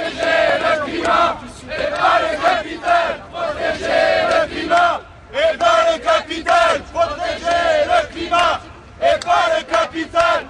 [0.00, 1.36] protéger le climat,
[1.68, 5.00] et pas le capital, protéger le climat,
[5.32, 8.60] et pas le capital, protéger le climat,
[9.00, 10.49] et pas le capital.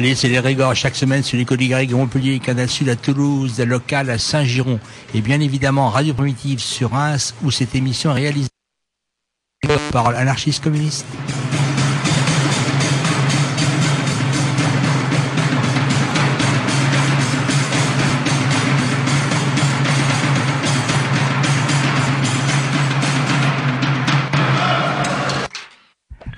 [0.00, 4.08] Allez, c'est les Régors chaque semaine sur les Garrigues, Montpellier, Canal Sud à Toulouse, local
[4.08, 4.80] à Saint-Giron.
[5.12, 8.48] Et bien évidemment, Radio Primitive sur Reims, où cette émission est réalisée
[9.92, 11.04] par l'anarchiste communiste.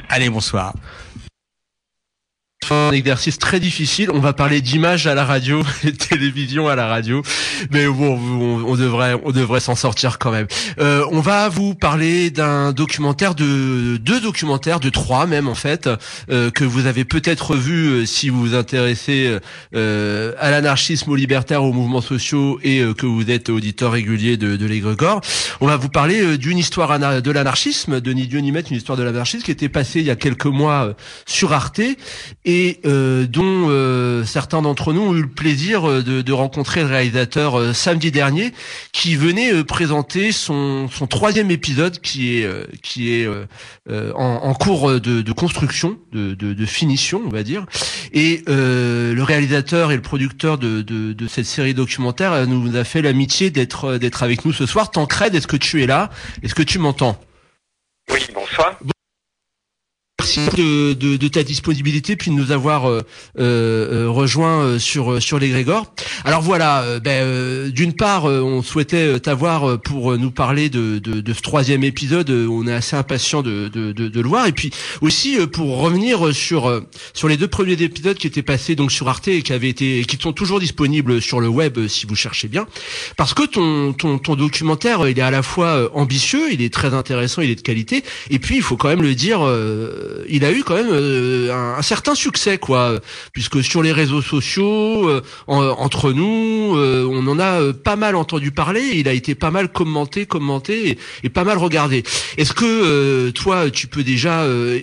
[0.08, 0.74] Allez, bonsoir.
[2.72, 4.10] Un exercice très difficile.
[4.12, 7.22] On va parler d'image à la radio, et télévision à la radio,
[7.70, 8.18] mais bon,
[8.66, 10.46] on, devrait, on devrait s'en sortir quand même.
[10.78, 15.88] Euh, on va vous parler d'un documentaire de deux documentaires, de trois même en fait,
[16.30, 19.38] euh, que vous avez peut-être vu euh, si vous vous intéressez
[19.74, 24.36] euh, à l'anarchisme, aux libertaires, aux mouvements sociaux et euh, que vous êtes auditeur régulier
[24.36, 25.20] de, de l'Égrégore.
[25.60, 28.98] On va vous parler d'une histoire de l'anarchisme, de ni Dieu ni maître, une histoire
[28.98, 30.94] de l'anarchisme qui était passée il y a quelques mois
[31.26, 31.80] sur Arte
[32.44, 36.80] et euh, dont euh, certains d'entre nous ont eu le plaisir euh, de, de rencontrer
[36.80, 38.52] le réalisateur euh, samedi dernier,
[38.92, 43.28] qui venait euh, présenter son, son troisième épisode, qui est euh, qui est
[43.88, 47.66] en, en cours de, de construction, de, de, finition, on va dire.
[48.12, 53.98] Et le réalisateur et le producteur de, cette série documentaire nous a fait l'amitié d'être
[53.98, 54.90] d'être avec nous ce soir.
[54.90, 56.10] Tancred, est-ce que tu es là?
[56.42, 57.18] Est-ce que tu m'entends?
[58.10, 58.78] Oui, bonsoir.
[60.22, 63.02] Merci de, de, de ta disponibilité puis de nous avoir euh,
[63.40, 65.92] euh, euh, rejoint euh, sur sur l'égrégore.
[66.24, 70.18] Alors voilà, euh, ben, euh, d'une part, euh, on souhaitait euh, t'avoir euh, pour euh,
[70.18, 72.30] nous parler de, de, de ce troisième épisode.
[72.30, 76.24] Euh, On est assez impatient de, de, le voir et puis aussi euh, pour revenir
[76.28, 76.82] euh, sur euh,
[77.14, 79.98] sur les deux premiers épisodes qui étaient passés donc sur Arte et qui avaient été
[79.98, 82.68] et qui sont toujours disponibles sur le web euh, si vous cherchez bien.
[83.16, 86.62] Parce que ton ton, ton documentaire, euh, il est à la fois euh, ambitieux, il
[86.62, 89.44] est très intéressant, il est de qualité et puis il faut quand même le dire.
[89.44, 93.00] euh, il a eu quand même euh, un, certain succès, quoi,
[93.32, 97.96] puisque sur les réseaux sociaux, euh, en- entre nous, euh, on en a euh, pas
[97.96, 98.82] mal entendu parler.
[98.94, 102.02] Il a été pas mal commenté, commenté et, pas mal regardé.
[102.36, 104.80] Est-ce que euh, toi, tu peux déjà euh,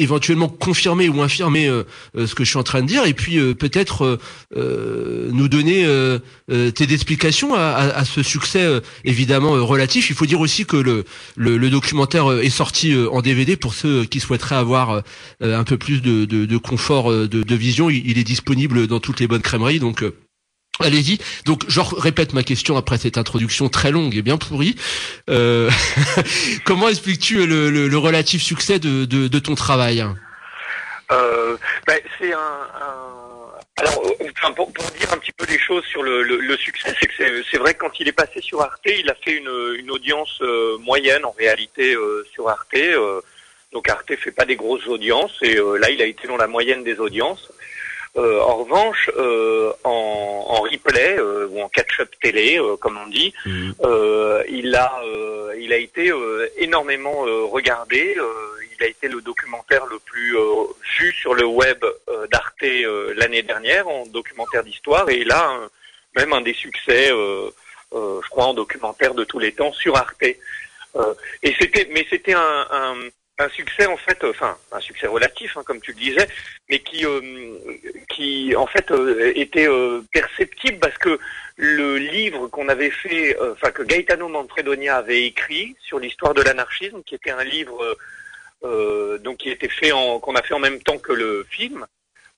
[0.00, 1.84] éventuellement confirmer ou infirmer euh,
[2.16, 4.18] euh, ce que je suis en train de dire et puis euh, peut-être
[4.56, 5.86] euh, nous donner
[6.48, 8.66] tes explications à, à- à ce succès
[9.04, 10.10] évidemment relatif.
[10.10, 11.04] Il faut dire aussi que le,
[11.36, 15.02] le, le documentaire est sorti en DVD pour ceux qui souhaiteraient avoir
[15.40, 17.90] un peu plus de, de, de confort de, de vision.
[17.90, 20.04] Il, il est disponible dans toutes les bonnes crèmeries, donc.
[20.78, 21.18] Allez-y.
[21.44, 24.76] Donc, je répète ma question après cette introduction très longue et bien pourrie.
[25.28, 25.68] Euh,
[26.64, 30.04] comment expliques-tu le, le, le relatif succès de, de, de ton travail?
[31.12, 31.56] Euh,
[31.86, 34.02] ben, c'est un, un- Alors,
[34.38, 37.42] enfin, pour, pour dire un petit peu les choses sur le, le, succès, c'est que
[37.50, 40.38] c'est- vrai que quand il est passé sur Arte, il a fait une, une audience
[40.40, 42.74] euh, moyenne en réalité euh, sur Arte.
[42.74, 43.20] euh,
[43.72, 46.82] donc Arte fait pas des grosses audiences et là, il a été dans la moyenne
[46.84, 47.52] des audiences.
[48.16, 53.08] Euh, en revanche, euh, en, en replay euh, ou en catch-up télé, euh, comme on
[53.08, 53.32] dit,
[53.84, 58.16] euh, il a euh, il a été euh, énormément euh, regardé.
[58.18, 58.24] euh,
[58.78, 60.64] il a été le documentaire le plus euh,
[60.98, 65.68] vu sur le web euh, d'Arte euh, l'année dernière en documentaire d'histoire et il a
[66.16, 67.50] même un des succès, euh,
[67.92, 70.24] euh, je crois, en documentaire de tous les temps sur Arte.
[70.96, 72.94] Euh, et c'était, mais c'était un, un,
[73.40, 76.28] un succès en fait, enfin un succès relatif, hein, comme tu le disais,
[76.68, 77.20] mais qui, euh,
[78.08, 81.18] qui en fait euh, était euh, perceptible parce que
[81.56, 86.42] le livre qu'on avait fait, euh, enfin que Gaetano Manfredonia avait écrit sur l'histoire de
[86.42, 87.94] l'anarchisme, qui était un livre euh,
[88.64, 91.86] euh, donc qui était fait en qu'on a fait en même temps que le film,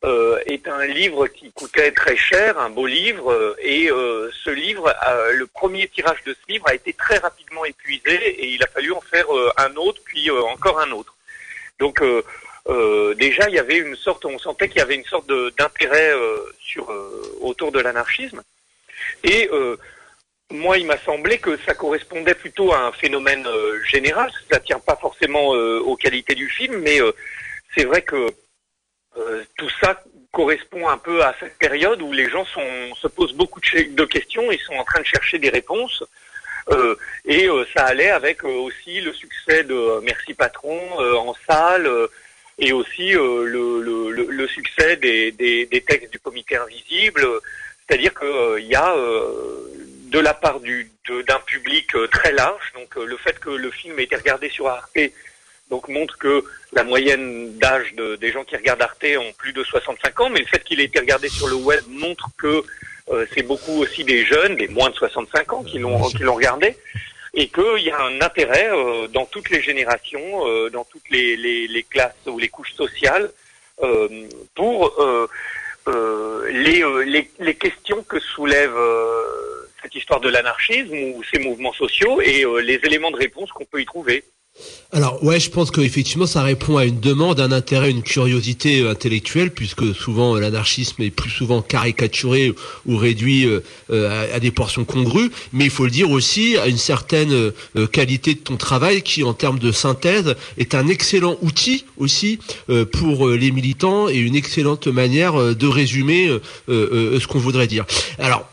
[0.04, 4.50] euh, est un livre qui coûtait très cher, un beau livre, euh, et euh, ce
[4.50, 4.92] livre,
[5.32, 8.90] le premier tirage de ce livre a été très rapidement épuisé et il a fallu
[8.90, 9.26] en faire
[9.58, 11.14] un autre, puis encore un autre.
[11.78, 12.02] Donc
[13.16, 16.12] déjà, il y avait une sorte, on sentait qu'il y avait une sorte d'intérêt
[16.58, 16.92] sur
[17.40, 18.42] autour de l'anarchisme,
[19.22, 19.48] et
[20.50, 23.46] moi, il m'a semblé que ça correspondait plutôt à un phénomène
[23.84, 24.32] général.
[24.50, 26.98] Ça tient pas forcément aux qualités du film, mais
[27.76, 28.28] c'est vrai que
[29.16, 33.60] euh, tout ça correspond un peu à cette période où les gens se posent beaucoup
[33.60, 36.02] de, questions et sont en train de chercher des réponses.
[36.70, 36.94] Euh,
[37.26, 41.90] et euh, ça allait avec aussi le succès de Merci Patron en salle
[42.58, 47.26] et aussi le, succès des, des, textes du comité invisible.
[47.86, 53.50] C'est-à-dire qu'il y a de la part d'un public très large, donc le fait que
[53.50, 54.98] le film ait été regardé sur Arte
[55.72, 60.20] donc montre que la moyenne d'âge des gens qui regardent Arte ont plus de 65
[60.20, 62.62] ans, mais le fait qu'il ait été regardé sur le web montre que
[63.10, 66.34] euh, c'est beaucoup aussi des jeunes, des moins de 65 ans qui l'ont qui l'ont
[66.34, 66.76] regardé,
[67.32, 71.36] et qu'il y a un intérêt euh, dans toutes les générations, euh, dans toutes les,
[71.38, 73.30] les, classes ou les couches sociales
[74.54, 74.78] pour
[76.64, 78.76] les, les, les, questions que soulève
[79.82, 83.80] cette histoire de l'anarchisme ou ces mouvements sociaux et les éléments de réponse qu'on peut
[83.80, 84.22] y trouver.
[84.94, 88.90] Alors ouais, je pense qu'effectivement ça répond à une demande, un intérêt, une curiosité euh,
[88.90, 92.54] intellectuelle, puisque souvent euh, l'anarchisme est plus souvent caricaturé
[92.84, 96.76] ou réduit euh, à, des portions congrues, mais il faut le dire aussi à une
[96.76, 97.52] certaine
[97.90, 102.38] qualité de ton travail qui, en termes de synthèse, est un excellent outil aussi
[102.92, 106.38] pour les militants et une excellente manière de résumer
[106.68, 107.84] ce qu'on voudrait dire.
[108.18, 108.51] Alors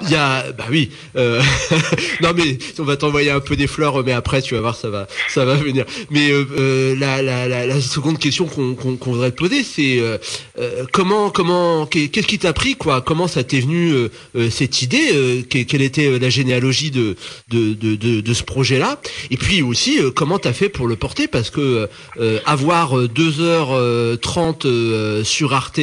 [0.00, 0.90] il y a, bah oui.
[1.16, 1.42] Euh,
[2.22, 4.90] non mais on va t'envoyer un peu des fleurs, mais après tu vas voir, ça
[4.90, 5.84] va, ça va venir.
[6.10, 10.02] Mais euh, euh la, la, la, la, seconde question qu'on voudrait te poser, c'est
[10.92, 13.00] comment, comment, qu'est-ce qui t'a pris, quoi?
[13.00, 13.94] Comment ça t'est venu
[14.50, 17.16] cette idée Quelle était la généalogie de
[17.48, 19.00] de, de, de, de ce projet-là?
[19.30, 21.28] Et puis aussi, comment t'as fait pour le porter?
[21.28, 21.88] Parce que
[22.44, 25.80] avoir 2h30 sur Arte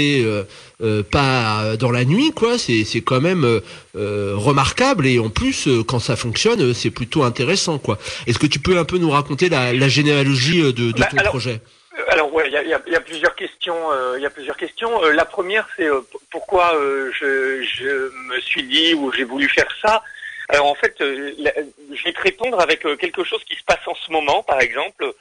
[0.82, 2.58] euh, pas dans la nuit, quoi.
[2.58, 3.60] C'est c'est quand même euh,
[3.96, 8.00] euh, remarquable et en plus quand ça fonctionne, c'est plutôt intéressant, quoi.
[8.28, 11.18] Est-ce que tu peux un peu nous raconter la, la généalogie de, de bah, ton
[11.26, 11.62] projet?
[12.08, 13.78] alors ouais, il y a, y a, plusieurs questions.
[14.18, 15.00] Il y a plusieurs questions.
[15.12, 15.88] la première, c'est
[16.32, 16.76] pourquoi
[17.20, 20.04] je, je me suis dit ou j'ai voulu faire ça?
[20.50, 24.12] Alors en fait, je vais te répondre avec quelque chose qui se passe en ce
[24.12, 25.14] moment, par exemple.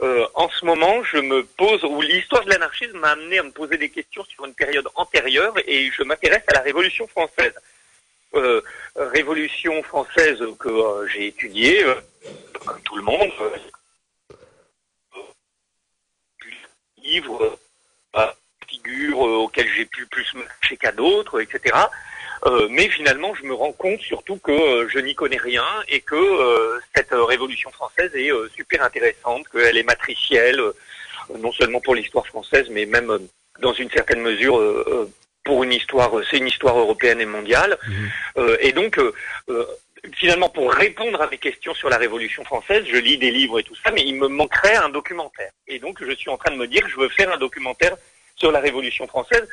[0.00, 3.50] Euh, en ce moment, je me pose, ou l'histoire de l'anarchisme m'a amené à me
[3.50, 7.54] poser des questions sur une période antérieure et je m'intéresse à la Révolution française.
[8.34, 8.60] Euh,
[8.94, 11.84] Révolution française que euh, j'ai étudiée,
[12.64, 13.32] comme tout le monde,
[17.02, 17.58] livres,
[18.68, 20.44] figures auxquelles j'ai pu plus me
[20.76, 21.74] qu'à d'autres, etc.
[22.46, 26.00] Euh, mais finalement, je me rends compte surtout que euh, je n'y connais rien et
[26.00, 30.60] que euh, cette Révolution française est super intéressante, qu'elle est matricielle,
[31.38, 33.18] non seulement pour l'histoire française, mais même
[33.60, 34.60] dans une certaine mesure
[35.44, 37.76] pour une histoire, c'est une histoire européenne et mondiale.
[37.86, 38.56] Mhm.
[38.60, 39.00] et donc,
[40.14, 43.64] finalement, pour répondre à mes questions sur la Révolution française, je lis des livres et
[43.64, 45.50] tout ça, mais il me manquerait un documentaire.
[45.66, 47.96] Et donc, je suis en train de me dire que je veux faire un documentaire
[48.36, 49.46] sur la Révolution française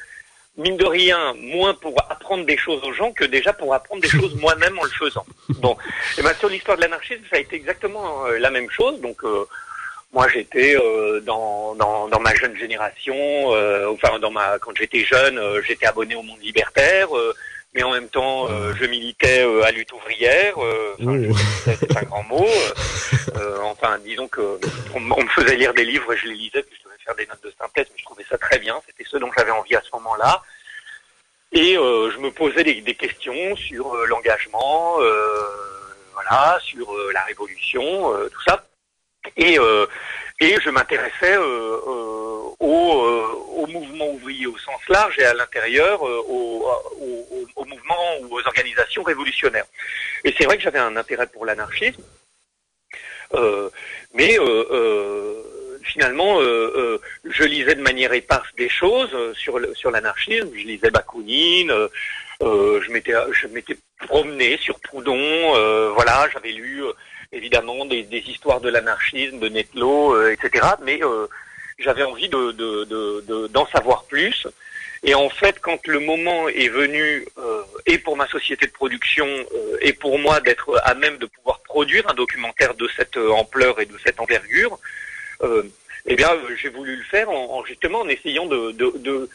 [0.57, 4.09] mine de rien, moins pour apprendre des choses aux gens que déjà pour apprendre des
[4.09, 5.25] choses moi-même en le faisant.
[5.49, 5.77] Bon,
[6.17, 8.99] et bien sur l'histoire de l'anarchisme, ça a été exactement euh, la même chose.
[9.01, 9.45] Donc euh,
[10.13, 13.15] moi j'étais euh, dans, dans, dans, ma jeune génération,
[13.89, 17.09] enfin dans ma quand j'étais jeune, j'étais abonné au Monde Libertaire.
[17.73, 18.47] mais en même temps,
[18.79, 20.55] je militais à lutte ouvrière.
[21.65, 22.47] c'est un grand mot.
[23.63, 24.57] enfin, disons que
[24.93, 26.63] on, me faisait lire des livres et je les lisais
[27.05, 27.94] faire des notes de synthèse, je
[28.37, 28.81] très bien.
[28.85, 30.41] C'était ce dont j'avais envie à ce moment-là.
[31.51, 35.39] Et euh, je me posais des, questions sur euh, l'engagement, euh,
[36.13, 38.65] voilà, sur la révolution, tout ça.
[39.37, 39.57] Et,
[40.39, 46.67] et je m'intéressais au, au, mouvement ouvrier au sens large et à l'intérieur au,
[47.55, 49.65] au, mouvement ou aux organisations révolutionnaires.
[50.23, 52.03] Et c'est vrai que j'avais un intérêt pour l'anarchisme,
[54.13, 55.64] mais finalement, euh,
[55.97, 60.49] euh, je lisais de manière éparse des choses euh, sur sur l'anarchisme.
[60.55, 61.71] Je lisais Bakounine,
[62.41, 63.77] je m'étais je m'étais
[64.07, 65.53] promené sur Proudhon.
[65.93, 66.83] voilà, j'avais lu
[67.31, 70.67] évidemment des, histoires de l'anarchisme, de Netlo, etc.
[70.83, 70.99] Mais
[71.79, 74.47] j'avais envie de d'en savoir plus.
[75.03, 77.27] Et en fait, quand le moment est venu,
[77.85, 79.27] et pour ma société de production,
[79.81, 83.85] et pour moi d'être à même de pouvoir produire un documentaire de cette ampleur et
[83.85, 84.79] de cette envergure, euh,
[86.07, 89.27] eh bien, euh, j'ai voulu le faire en, justement en essayant de,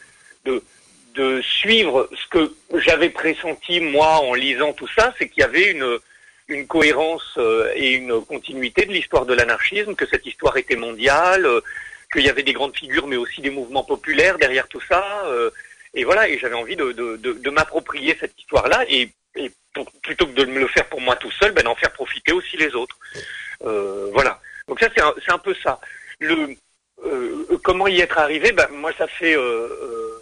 [1.41, 5.99] suivre ce que j'avais pressenti moi en lisant tout ça, c'est qu'il y avait une,
[6.47, 11.45] une cohérence euh, et une continuité de l'histoire de l'anarchisme, que cette histoire était mondiale,
[11.45, 11.61] euh,
[12.11, 15.25] qu'il y avait des grandes figures, mais aussi des mouvements populaires derrière tout ça.
[15.27, 15.49] euh,
[15.93, 19.11] et voilà, et j'avais envie de, de, de, de m'approprier cette histoire-là, et,
[20.01, 22.57] plutôt que de me le faire pour moi tout seul, ben, d'en faire profiter aussi
[22.57, 22.97] les autres.
[23.63, 24.41] Euh, voilà.
[24.71, 25.81] Donc ça, c'est un, peu ça.
[26.21, 26.55] Le,
[27.05, 28.53] euh, comment y être arrivé?
[28.53, 30.21] Ben, Moi, ça fait euh, euh,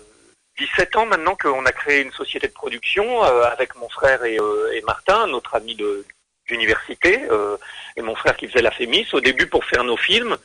[0.57, 4.39] 17 ans maintenant qu'on a créé une société de production euh, avec mon frère et,
[4.39, 6.03] euh, Martin, notre ami de
[6.47, 7.57] d'université, euh,
[7.95, 10.35] et mon frère qui faisait la FEMIS, au début pour faire nos films.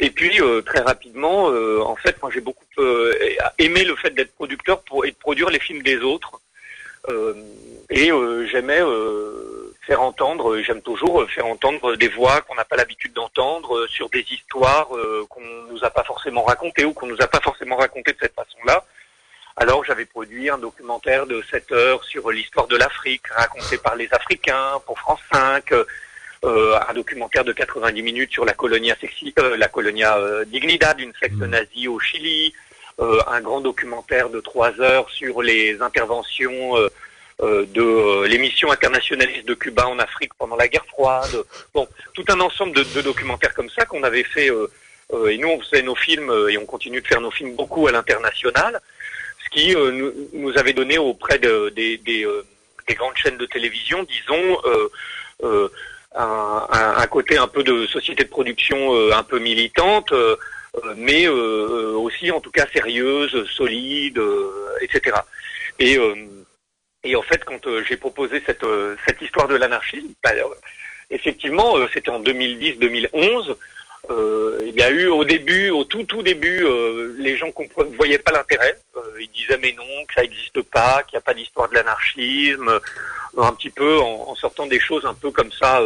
[0.00, 3.14] Et puis euh, très rapidement, euh, en fait, moi j'ai beaucoup euh,
[3.58, 6.40] aimé le fait d'être producteur pour, et de produire les films des autres.
[7.08, 7.34] Euh,
[7.90, 12.54] et euh, j'aimais euh, faire entendre, et j'aime toujours euh, faire entendre des voix qu'on
[12.54, 16.84] n'a pas l'habitude d'entendre euh, sur des histoires euh, qu'on nous a pas forcément racontées
[16.84, 18.84] ou qu'on nous a pas forcément racontées de cette façon-là.
[19.56, 24.08] Alors j'avais produit un documentaire de 7 heures sur l'histoire de l'Afrique raconté par les
[24.12, 25.84] Africains pour France 5, euh,
[26.44, 30.98] euh, un documentaire de 90 minutes sur la colonia, sexi, euh, la colonia euh, Dignidad,
[31.00, 32.54] une secte nazie au Chili,
[33.00, 36.88] euh, un grand documentaire de 3 heures sur les interventions euh, euh,
[37.42, 41.44] de euh, l'émission internationaliste de Cuba en Afrique pendant la guerre froide.
[41.74, 44.50] Bon, tout un ensemble de, de documentaires comme ça qu'on avait fait.
[44.50, 44.66] euh,
[45.12, 47.54] euh, et nous, on faisait nos films euh, et on continue de faire nos films
[47.56, 48.80] beaucoup à l'international,
[49.44, 52.44] ce qui euh, nous, nous avait donné auprès de- des, des, euh,
[52.86, 54.88] des grandes chaînes de télévision, disons, euh,
[55.42, 55.68] euh,
[56.14, 60.36] un, un- un côté un peu de société de production euh, un peu militante, euh,
[60.84, 64.50] euh, mais euh, euh, aussi en tout cas sérieuse, solide, euh,
[64.82, 65.16] etc.
[65.80, 66.14] Et, euh,
[67.04, 70.44] et en fait, quand euh, j'ai proposé cette, euh, cette histoire de l'anarchisme, bah, euh,
[71.10, 73.56] effectivement, c'était en 2010-2011.
[74.10, 77.96] Euh, il y a eu au début, au tout tout début, euh, les gens ne
[77.96, 78.78] voyaient pas l'intérêt.
[78.96, 81.74] Euh, ils disaient mais non, que ça n'existe pas, qu'il n'y a pas d'histoire de
[81.74, 82.80] l'anarchisme.
[83.36, 85.82] un petit peu en, en sortant des choses un peu comme ça,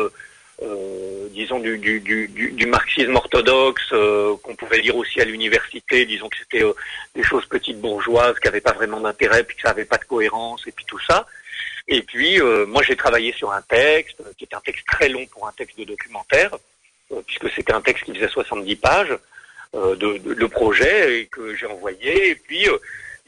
[0.65, 6.07] euh, disons du, du, du, du- marxisme orthodoxe euh, qu'on pouvait lire aussi à l'université.
[6.07, 6.73] Disons que c'était euh,
[7.15, 10.05] des choses petites bourgeoises qui n'avaient pas vraiment d'intérêt, puis que ça n'avait pas de
[10.05, 11.27] cohérence, et puis tout ça.
[11.87, 15.09] Et puis, euh, moi, j'ai travaillé sur un texte, euh, qui est un texte très
[15.09, 16.57] long pour un texte de documentaire,
[17.13, 19.15] euh, puisque c'était un texte qui faisait 70 pages
[19.75, 22.31] de, de- le projet et que j'ai envoyé.
[22.31, 22.67] Et puis,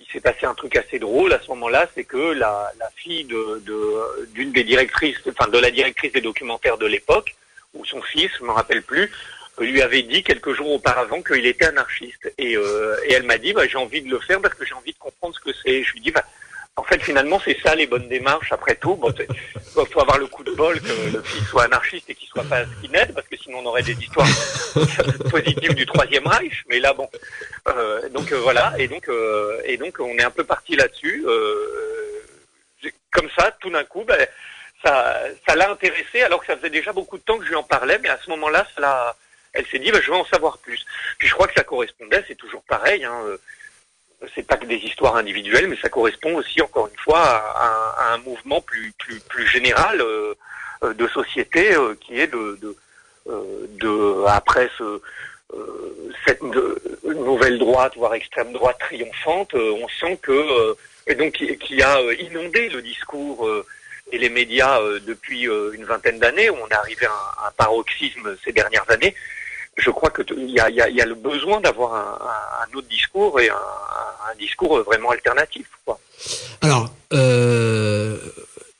[0.08, 3.24] il s'est passé un truc assez drôle à ce moment-là, c'est que la, la fille
[3.24, 7.34] de de- d'une des directrices, enfin de la directrice des documentaires de l'époque,
[7.74, 9.10] ou son fils, je me rappelle plus,
[9.58, 12.32] lui avait dit quelques jours auparavant qu'il était anarchiste.
[12.38, 14.74] Et, euh, et elle m'a dit, bah, j'ai envie de le faire parce que j'ai
[14.74, 15.82] envie de comprendre ce que c'est.
[15.82, 16.24] Je lui dis, bah,
[16.78, 18.52] en fait, finalement, c'est ça les bonnes démarches.
[18.52, 19.12] Après tout, bon,
[19.86, 22.64] faut avoir le coup de bol que le fils soit anarchiste et qu'il soit pas
[22.66, 24.28] skinhead, parce que sinon on aurait des histoires
[25.30, 26.64] positives du troisième Reich.
[26.68, 27.08] Mais là, bon,
[27.68, 31.24] euh, donc euh, voilà, et donc euh, et donc on est un peu parti là-dessus.
[33.10, 34.26] Comme ça, tout d'un coup, ben,
[34.84, 35.18] ça
[35.48, 37.62] ça l'a intéressé, alors que ça faisait déjà beaucoup de temps que je lui en
[37.62, 38.66] parlais, mais à ce moment-là,
[39.54, 40.84] elle s'est dit, ben, je veux en savoir plus.
[41.18, 43.02] Puis je crois que ça correspondait, c'est toujours pareil.
[43.06, 43.18] Hein,
[44.34, 48.18] c'est pas que des histoires individuelles, mais ça correspond aussi, encore une fois, à, un
[48.18, 50.34] mouvement plus plus plus général euh,
[50.94, 52.76] de société euh, qui est de de,
[53.88, 55.00] euh, après ce
[56.26, 56.42] cette
[57.04, 62.82] nouvelle droite, voire extrême droite triomphante, on sent que et donc qui, a inondé le
[62.82, 63.48] discours
[64.10, 68.90] et les médias depuis une vingtaine d'années, on est arrivé à un paroxysme ces dernières
[68.90, 69.14] années.
[69.76, 74.34] Je crois que t- il y a, le besoin d'avoir un, autre discours et un,
[74.38, 75.66] discours vraiment alternatif.
[76.60, 78.18] Alors, euh,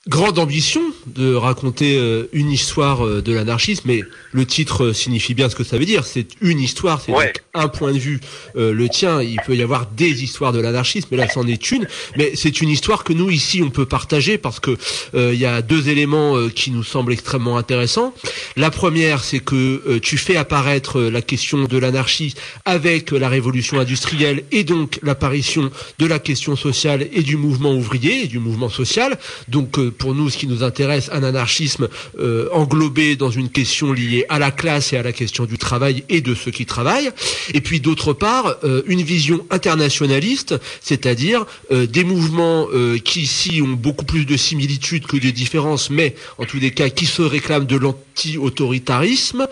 [0.08, 5.34] grande ambition de raconter euh, une histoire euh, de l'anarchisme, mais le titre euh, signifie
[5.34, 6.04] bien ce que ça veut dire.
[6.04, 7.32] C'est une histoire, c'est Ouais.
[7.54, 8.20] un point de vue
[8.56, 9.20] euh, le tien.
[9.20, 11.88] Il peut y avoir des histoires de l'anarchisme, mais là, c'en est une.
[12.16, 14.76] Mais c'est une histoire que nous ici on peut partager parce que
[15.14, 18.14] euh, il y a deux éléments euh, qui nous semblent extrêmement intéressants.
[18.56, 22.34] La première, c'est que tu fais apparaître la question de l'anarchie
[22.64, 28.22] avec la révolution industrielle et donc l'apparition de la question sociale et du mouvement ouvrier
[28.24, 29.18] et du mouvement social.
[29.48, 31.88] Donc euh, pour nous, ce qui nous intéresse, un anarchisme
[32.18, 36.04] euh, englobé dans une question liée à la classe et à la question du travail
[36.08, 37.10] et de ceux qui travaillent.
[37.54, 42.66] Et puis d'autre part, euh, une vision internationaliste, c'est-à-dire euh, des mouvements
[43.04, 46.88] qui ici ont beaucoup plus de similitudes que de différences, mais en tous les cas
[46.88, 49.46] qui se réclament de l'anti-autoritarisme,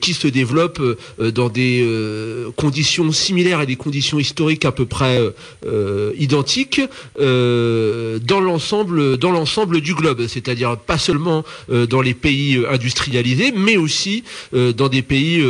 [0.00, 0.82] qui se développent
[1.18, 1.86] dans des
[2.56, 5.20] conditions similaires et des conditions historiques à peu près
[6.18, 6.80] identiques
[7.18, 14.24] dans l'ensemble dans l'ensemble du globe, c'est-à-dire pas seulement dans les pays industrialisés, mais aussi
[14.52, 15.42] dans des pays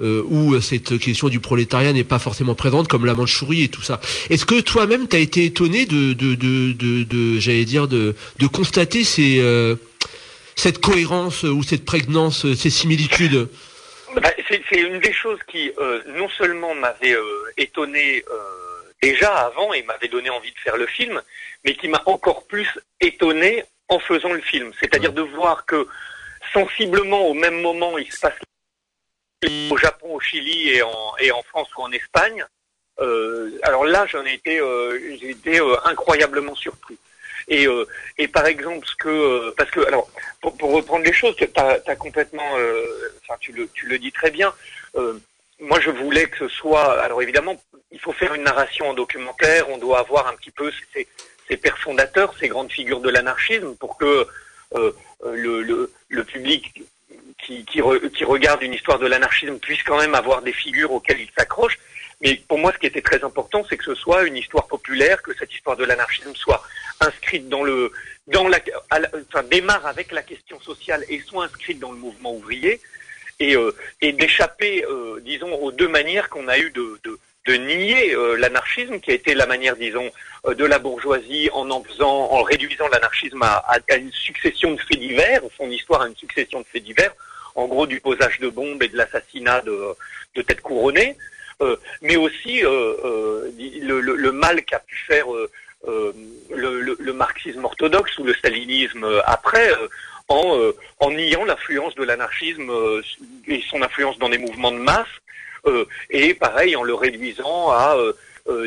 [0.00, 4.00] où cette question du prolétariat n'est pas forcément présente, comme la Mandchourie et tout ça.
[4.30, 8.14] Est-ce que toi-même tu as été étonné de, de, de, j'allais dire, de,
[8.52, 9.42] constater ces
[10.56, 13.48] cette cohérence ou cette prégnance, ces similitudes?
[14.14, 18.69] Bah, C'est une des choses qui euh, non seulement m'avait euh, étonné euh,
[19.02, 21.20] déjà avant et m'avait donné envie de faire le film,
[21.64, 22.68] mais qui m'a encore plus
[23.00, 24.72] étonné en faisant le film.
[24.80, 25.88] C'est-à-dire de voir que
[26.52, 28.34] sensiblement au même moment il se passe
[29.70, 32.44] au Japon, au Chili et en, et en France ou en Espagne.
[33.62, 34.60] alors là, j'en ai été,
[35.18, 36.98] j'ai été incroyablement surpris.
[37.50, 40.08] Et, euh, et par exemple, ce que, euh, parce que, alors,
[40.40, 42.84] pour, pour reprendre les choses, tu as, complètement, euh,
[43.22, 44.54] enfin, tu le, tu le dis très bien.
[45.60, 47.60] Moi, je voulais que ce soit, alors évidemment,
[47.92, 49.68] il faut faire une narration en documentaire.
[49.70, 53.98] On doit avoir un petit peu ces, pères fondateurs, ces grandes figures de l'anarchisme, pour
[53.98, 54.26] que
[54.74, 56.82] le, le, le, public
[57.42, 61.78] qui, regarde une histoire de l'anarchisme puisse quand même avoir des figures auxquelles il s'accroche.
[62.20, 65.22] Mais pour moi, ce qui était très important, c'est que ce soit une histoire populaire,
[65.22, 66.62] que cette histoire de l'anarchisme soit
[67.00, 67.92] inscrite dans le,
[68.26, 68.58] dans la,
[68.92, 72.80] enfin, démarre avec la question sociale et soit inscrite dans le mouvement ouvrier,
[73.40, 77.54] et, euh, et d'échapper, euh, disons, aux deux manières qu'on a eu de, de, de
[77.54, 80.10] nier euh, l'anarchisme, qui a été la manière, disons,
[80.46, 84.98] de la bourgeoisie en en faisant, en réduisant l'anarchisme à, à, une succession de faits
[84.98, 87.12] divers, son histoire à une succession de faits divers,
[87.54, 89.76] en gros du posage de bombes et de l'assassinat de,
[90.36, 91.16] de têtes couronnées.
[91.62, 93.50] Euh, mais aussi euh, euh,
[93.82, 95.26] le, mal qu'a pu faire
[95.86, 99.70] le, marxisme orthodoxe ou le stalinisme après
[100.30, 102.72] en, en niant l'influence de l'anarchisme
[103.46, 105.06] et son influence dans des mouvements de masse,
[106.08, 107.96] et pareil en le réduisant à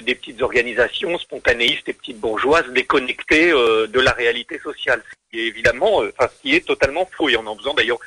[0.01, 5.47] des petites organisations spontanéistes et petites bourgeoises déconnectées de la réalité sociale, ce qui est
[5.47, 7.99] évidemment, enfin, ce qui est totalement faux, et en en faisant d'ailleurs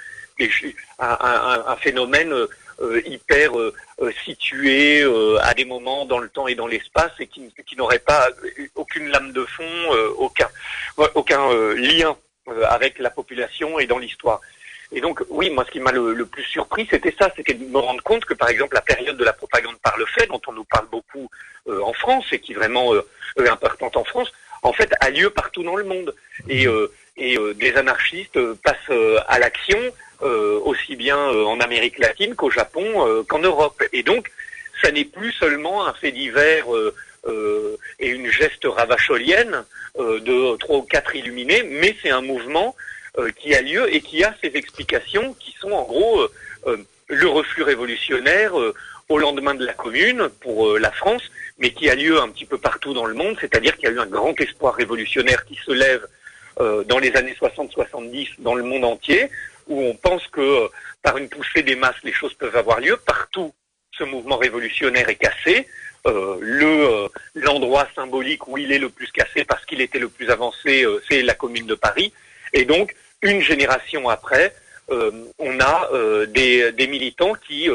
[0.98, 5.02] un, phénomène euh, hyper euh, euh, situé
[5.42, 8.28] à des moments dans le temps et dans l'espace et qui, qui n'aurait pas
[8.74, 9.64] aucune lame de fond,
[10.18, 10.48] aucun,
[11.14, 12.16] aucun lien
[12.68, 14.40] avec la population et dans l'histoire.
[14.92, 17.78] Et donc, oui, moi, ce qui m'a le, plus surpris, c'était ça, c'était de me
[17.78, 20.52] rendre compte que, par exemple, la période de la propagande par le fait, dont on
[20.52, 21.28] nous parle beaucoup
[21.68, 22.92] en France et qui est vraiment
[23.50, 24.32] importante en France,
[24.62, 26.14] en fait, a lieu partout dans le monde.
[26.48, 26.66] Et,
[27.16, 29.80] et des anarchistes passent à l'action
[30.22, 33.82] euh, aussi bien euh, en Amérique latine qu'au Japon, euh, qu'en Europe.
[33.92, 34.30] Et donc,
[34.80, 36.64] ça n'est plus seulement un fait divers
[37.98, 39.64] et une geste ravacholienne
[39.98, 42.76] de trois ou quatre illuminés, mais c'est un mouvement
[43.38, 46.28] qui a lieu et qui a ses explications qui sont en gros
[47.08, 48.52] le reflux révolutionnaire
[49.08, 51.22] au lendemain de la Commune pour la France,
[51.58, 53.94] mais qui a lieu un petit peu partout dans le monde, c'est-à-dire qu'il y a
[53.94, 56.06] eu un grand espoir révolutionnaire qui se lève
[56.58, 59.30] dans les années 60-70 dans le monde entier,
[59.66, 60.68] où on pense que euh,
[61.02, 62.96] par une poussée des masses, les choses peuvent avoir lieu.
[62.96, 63.52] Partout,
[63.92, 65.66] ce mouvement révolutionnaire est cassé.
[66.06, 70.08] Euh, le euh, l'endroit symbolique où il est le plus cassé parce qu'il était le
[70.08, 72.12] plus avancé, c'est la Commune de Paris.
[72.52, 74.54] Et donc, une génération après,
[74.88, 75.90] on a
[76.26, 77.68] des, militants qui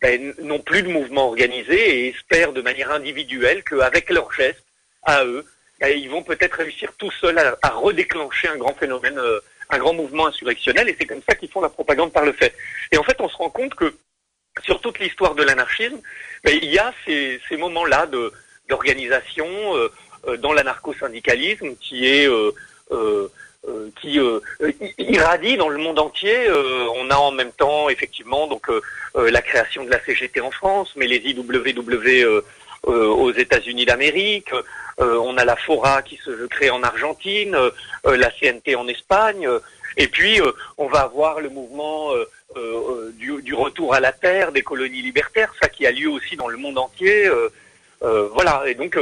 [0.00, 4.64] ben, n'ont plus de mouvement organisé et espèrent de manière individuelle qu'avec leurs gestes,
[5.02, 5.44] à eux,
[5.80, 9.20] ben, ils vont peut-être réussir tout seuls à redéclencher un grand phénomène
[9.72, 12.54] un grand mouvement insurrectionnel, et c'est comme ça qu'ils font la propagande par le fait.
[12.92, 13.94] Et en fait, on se rend compte que
[14.60, 16.00] sur toute l'histoire de l'anarchisme,
[16.44, 18.08] il y a ces, moments-là
[18.68, 19.88] d'organisation euh,
[20.26, 22.52] euh, dans l'anarcho-syndicalisme qui est euh,
[24.00, 24.18] qui
[24.98, 26.50] irradie dans le monde entier.
[26.50, 28.68] on a en même temps effectivement donc
[29.14, 32.42] la création de la CGT en France, mais les IWW
[32.84, 34.52] aux États-Unis d'Amérique,
[35.00, 39.48] euh, on a la Fora qui se crée en Argentine, euh, la CNT en Espagne,
[39.96, 42.12] et puis euh, on va avoir le mouvement
[43.14, 46.56] du, retour à la terre des colonies libertaires, ça qui a lieu aussi dans le
[46.56, 47.30] monde entier.
[48.00, 48.98] voilà, et donc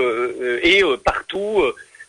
[0.63, 1.63] et partout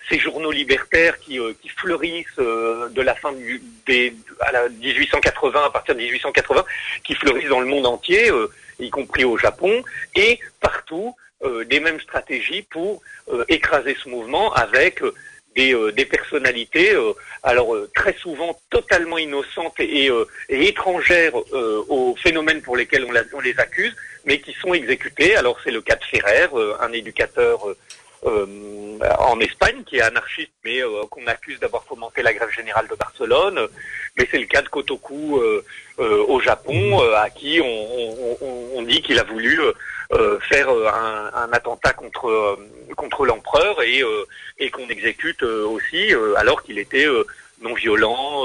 [0.10, 1.40] ces journaux libertaires qui,
[1.78, 6.66] fleurissent de la fin du, des, à la 1880, à partir de 1880,
[7.04, 8.32] qui fleurissent dans le monde entier,
[8.80, 9.84] y compris au Japon,
[10.16, 11.31] et partout euh,
[11.66, 13.02] des mêmes stratégies pour
[13.32, 15.14] euh, écraser ce mouvement avec euh,
[15.56, 16.96] des, des, personnalités,
[17.44, 20.10] alors très souvent totalement innocentes et,
[20.48, 25.36] et étrangères aux phénomènes pour lesquels on, on, les accuse, mais qui sont exécutées.
[25.36, 26.48] Alors c'est le cas de Ferrer,
[26.80, 27.68] un éducateur
[28.24, 33.68] en Espagne qui est anarchiste, mais qu'on accuse d'avoir fomenté la grève générale de Barcelone.
[34.18, 35.42] Mais c'est le cas de Kotoku
[35.98, 39.74] au Japon, à qui on, on, on dit qu'il a voulu euh,
[40.50, 42.56] faire euh, un, un, attentat contre euh,
[42.96, 44.04] contre l'empereur et
[44.60, 47.08] et qu'on exécute aussi alors qu'il était
[47.62, 48.44] non violent,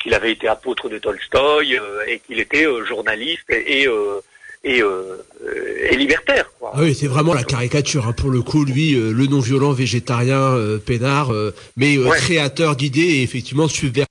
[0.00, 3.88] qu'il avait été apôtre de Tolstoï et qu'il était journaliste et,
[4.62, 6.50] et, et, libertaire.
[6.58, 6.72] Quoi.
[6.74, 8.06] Ah oui, c'est vraiment la caricature.
[8.06, 8.12] Hein.
[8.12, 11.32] Pour le coup, lui, le non-violent, végétarien, peinard,
[11.76, 14.06] mais créateur d'idées et effectivement subversif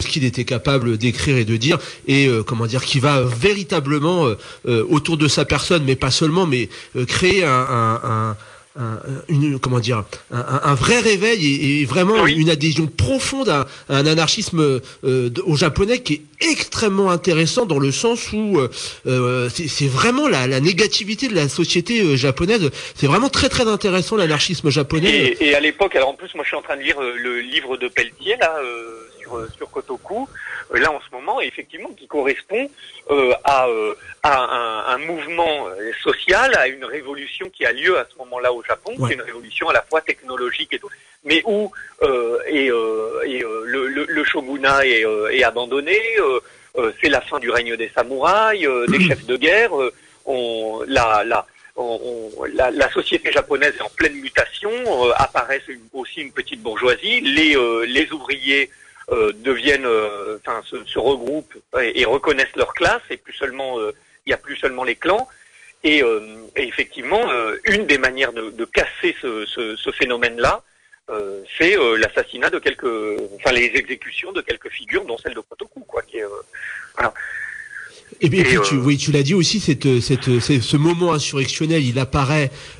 [0.00, 4.26] ce qu'il était capable d'écrire et de dire et euh, comment dire qui va véritablement
[4.26, 4.34] euh,
[4.66, 6.68] euh, autour de sa personne mais pas seulement mais
[7.08, 8.36] créer un,
[9.28, 15.56] une, comment dire, un, vrai réveil et, vraiment une adhésion profonde à, un anarchisme au
[15.56, 18.60] japonais qui est extrêmement intéressant dans le sens où
[19.48, 22.70] c'est vraiment la, négativité de la société japonaise.
[22.94, 25.36] C'est vraiment très très intéressant l'anarchisme japonais.
[25.40, 27.40] Et, et, à l'époque, alors en plus, moi je suis en train de lire le
[27.40, 29.06] livre de Pelletier là euh,
[29.56, 30.28] sur Kotoku,
[30.74, 32.68] euh, là en ce moment, effectivement, qui correspond
[33.10, 33.66] euh, à,
[34.22, 35.68] à un, mouvement
[36.02, 39.22] social, à une révolution qui a lieu à ce moment-là au Japon, qui est une
[39.22, 40.90] révolution à la fois technologique et tout,
[41.24, 41.70] mais où
[42.48, 45.98] et, et le, shogunat est, est abandonné,
[47.00, 49.70] c'est la fin du règne des samouraïs, des chefs de guerre,
[50.24, 51.46] on, la, la,
[52.54, 54.70] la, la, société japonaise est en pleine mutation,
[55.16, 55.62] apparaît
[55.92, 62.56] aussi une petite bourgeoisie, les, les ouvriers euh, deviennent, euh, enfin, se, regroupent et, reconnaissent
[62.56, 63.92] leur classe et plus seulement, euh,
[64.24, 65.28] il n'y a plus seulement les clans.
[65.84, 66.02] Et,
[66.56, 67.30] effectivement,
[67.64, 70.64] une des manières de, casser ce, phénomène-là,
[71.56, 76.02] c'est l'assassinat de quelques, enfin les exécutions de quelques figures, dont celle de Kotoku, quoi,
[76.02, 76.24] qui est,
[76.96, 77.14] voilà.
[78.20, 82.50] Et, puis, tu, oui, tu l'as dit aussi, cette, cette, ce moment insurrectionnel, il apparaît
[82.50, 82.75] euh, euh,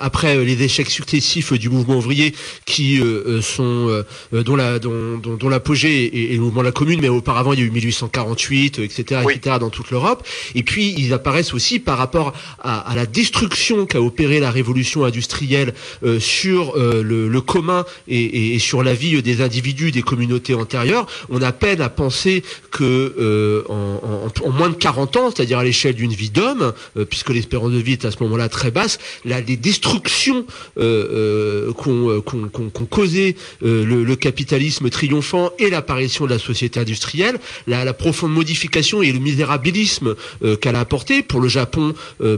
[0.00, 6.32] après les échecs successifs du mouvement ouvrier qui euh, sont dont la dont, dont, l'apogée
[6.32, 9.56] est, le mouvement de la Commune, mais auparavant il y a eu 1848, etc., etc.
[9.60, 10.26] dans toute l'Europe.
[10.54, 15.04] Et puis ils apparaissent aussi par rapport à, à la destruction qu'a opéré la révolution
[15.04, 15.74] industrielle
[16.18, 21.06] sur le, le, commun et, et, sur la vie des individus, des communautés antérieures.
[21.30, 25.64] On a peine à penser que en, en, en, moins de 40 ans, c'est-à-dire à,
[25.64, 26.72] l'échelle d'une vie d'homme,
[27.08, 30.44] puisque l'espérance de vie est à ce moment-là très basse, la, les destructions
[30.78, 36.38] euh, euh qu'ont euh, qu causé euh, le, le, capitalisme triomphant et l'apparition de la
[36.38, 40.14] société industrielle, la, la, profonde modification et le misérabilisme
[40.60, 41.94] qu'elle a apporté pour le Japon.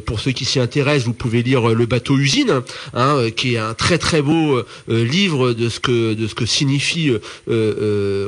[0.06, 2.62] pour ceux qui s'y intéressent, vous pouvez lire Le bateau usine,
[2.94, 7.12] hein, qui est un très très beau livre de ce que de ce que signifie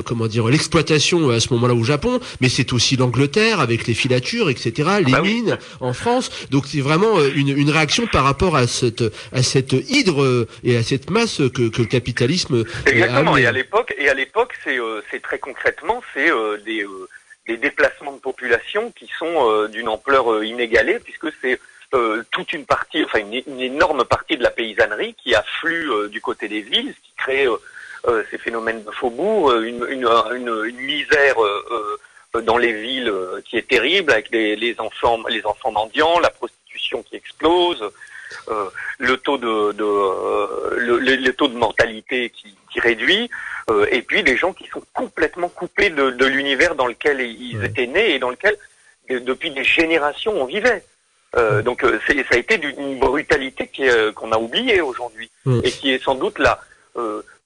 [0.05, 4.51] comment dire l'exploitation à ce moment-là au Japon, mais c'est aussi l'Angleterre avec les filatures,
[4.51, 4.73] etc.,
[5.05, 6.31] les ah bah mines en France.
[6.51, 10.83] Donc c'est vraiment une, une réaction par rapport à cette, à cette hydre et à
[10.83, 12.65] cette masse que, que le capitalisme.
[12.87, 13.37] Exactement.
[13.37, 17.09] Et à l'époque, et à l'époque, c'est, euh, c'est très concrètement, c'est euh, des, euh,
[17.47, 21.61] des déplacements de population qui sont d'une ampleur inégalée, puisque c'est
[22.33, 26.61] toute une partie, enfin une, énorme partie de la paysannerie qui afflue du côté des
[26.61, 27.47] villes, ce qui crée
[28.31, 31.37] ces phénomènes de faubourg, une, une, une, une misère
[32.43, 33.13] dans les villes
[33.45, 36.64] qui est terrible, avec les, les enfants, les enfants mendiants, la prostitution
[37.03, 37.83] qui explose,
[38.49, 43.31] euh, le taux de, de euh, le, taux de mortalité qui, réduit,
[43.71, 47.87] euh, et puis des gens qui sont complètement coupés de, l'univers dans lequel ils étaient
[47.87, 48.57] nés et dans lequel
[49.09, 50.83] depuis des générations on vivait.
[51.63, 53.71] donc ça a été d'une brutalité
[54.15, 55.31] qu'on a oubliée aujourd'hui
[55.63, 56.61] et qui est sans doute là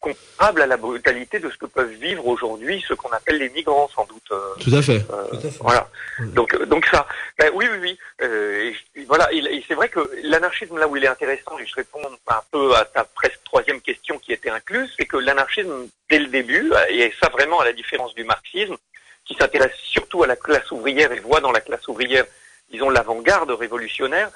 [0.01, 3.89] comparable à la brutalité de ce que peuvent vivre aujourd'hui ce qu'on appelle les migrants,
[3.95, 4.23] sans doute.
[4.31, 5.05] Euh, Tout à fait.
[5.11, 5.89] Euh, voilà.
[6.21, 7.07] Donc, euh, donc ça.
[7.39, 8.27] Ben, oui, oui, oui.
[8.97, 9.33] Et, voilà.
[9.33, 12.75] Et, c'est vrai que l'anarchisme, là où il est intéressant, et je réponds un peu
[12.77, 17.13] à ta presque troisième question qui était incluse, c'est que l'anarchisme, dès le début, et
[17.21, 18.77] ça vraiment à la différence du marxisme,
[19.25, 22.25] qui s'intéresse surtout à la classe ouvrière et voit dans la classe ouvrière,
[22.71, 24.31] disons, l'avant-garde révolutionnaire,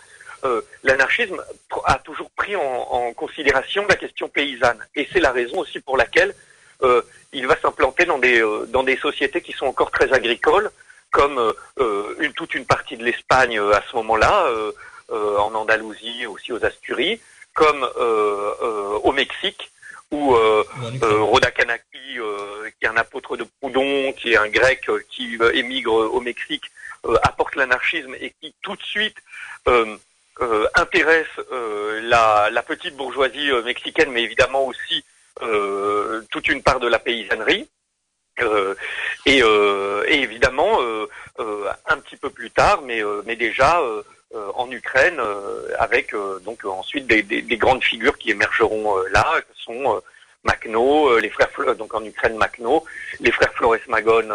[0.44, 1.40] euh, l'anarchisme
[1.84, 4.78] a toujours pris en, considération la question paysanne.
[4.94, 6.34] Et c'est la raison aussi pour laquelle
[6.82, 10.70] euh, il va s'implanter dans des, euh, dans des sociétés qui sont encore très agricoles,
[11.10, 11.52] comme
[12.20, 14.50] une, toute une partie de l'Espagne à ce moment-là,
[15.10, 17.20] en Andalousie, aussi aux Asturies,
[17.52, 17.86] comme
[19.04, 19.70] au Mexique,
[20.10, 20.34] où
[21.02, 26.20] Roda Kanaki, qui est un apôtre de Proudhon, qui est un grec qui émigre au
[26.22, 26.64] Mexique,
[27.22, 29.18] apporte l'anarchisme et qui tout de suite
[30.40, 35.04] euh, intéresse euh, la, la, petite bourgeoisie euh, mexicaine, mais évidemment aussi
[36.30, 37.68] toute une part de la paysannerie.
[39.26, 40.78] Et, et, évidemment,
[41.38, 43.80] un petit peu plus tard, mais, mais déjà
[44.54, 45.20] en Ukraine,
[45.78, 46.14] avec
[46.44, 50.00] donc ensuite des, des, des, grandes figures qui émergeront là, que sont
[50.44, 52.84] Macno, les frères donc en Ukraine Macno,
[53.18, 54.30] les frères Flores Magón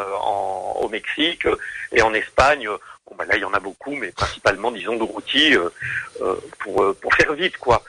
[0.82, 1.48] au Mexique
[1.94, 2.68] et en Espagne
[3.16, 5.58] bah là, il y en a beaucoup, mais principalement, disons, de routiers
[6.60, 7.84] pour pour faire vite, quoi.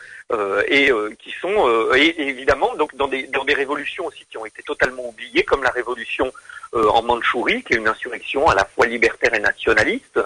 [0.68, 4.62] et qui sont et, évidemment donc dans des dans des révolutions aussi qui ont été
[4.62, 6.32] totalement oubliées, comme la révolution
[6.72, 10.20] en Mandchourie, qui est une insurrection à la fois libertaire et nationaliste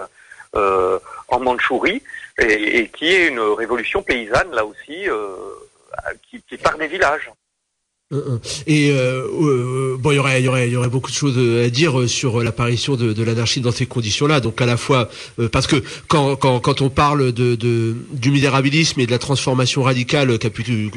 [0.53, 2.03] en Mandchourie,
[2.37, 5.07] et, et, qui est une révolution paysanne là aussi,
[6.29, 7.29] qui, qui part des villages.
[8.67, 11.69] Et euh, euh, bon, il y aurait, y aurait, y aurait beaucoup de choses à
[11.69, 14.39] dire sur l'apparition de, de l'anarchie dans ces conditions-là.
[14.39, 18.31] Donc à la fois euh, parce que quand, quand, quand on parle de, de, du
[18.31, 20.91] misérabilisme et de la transformation radicale qu'a pu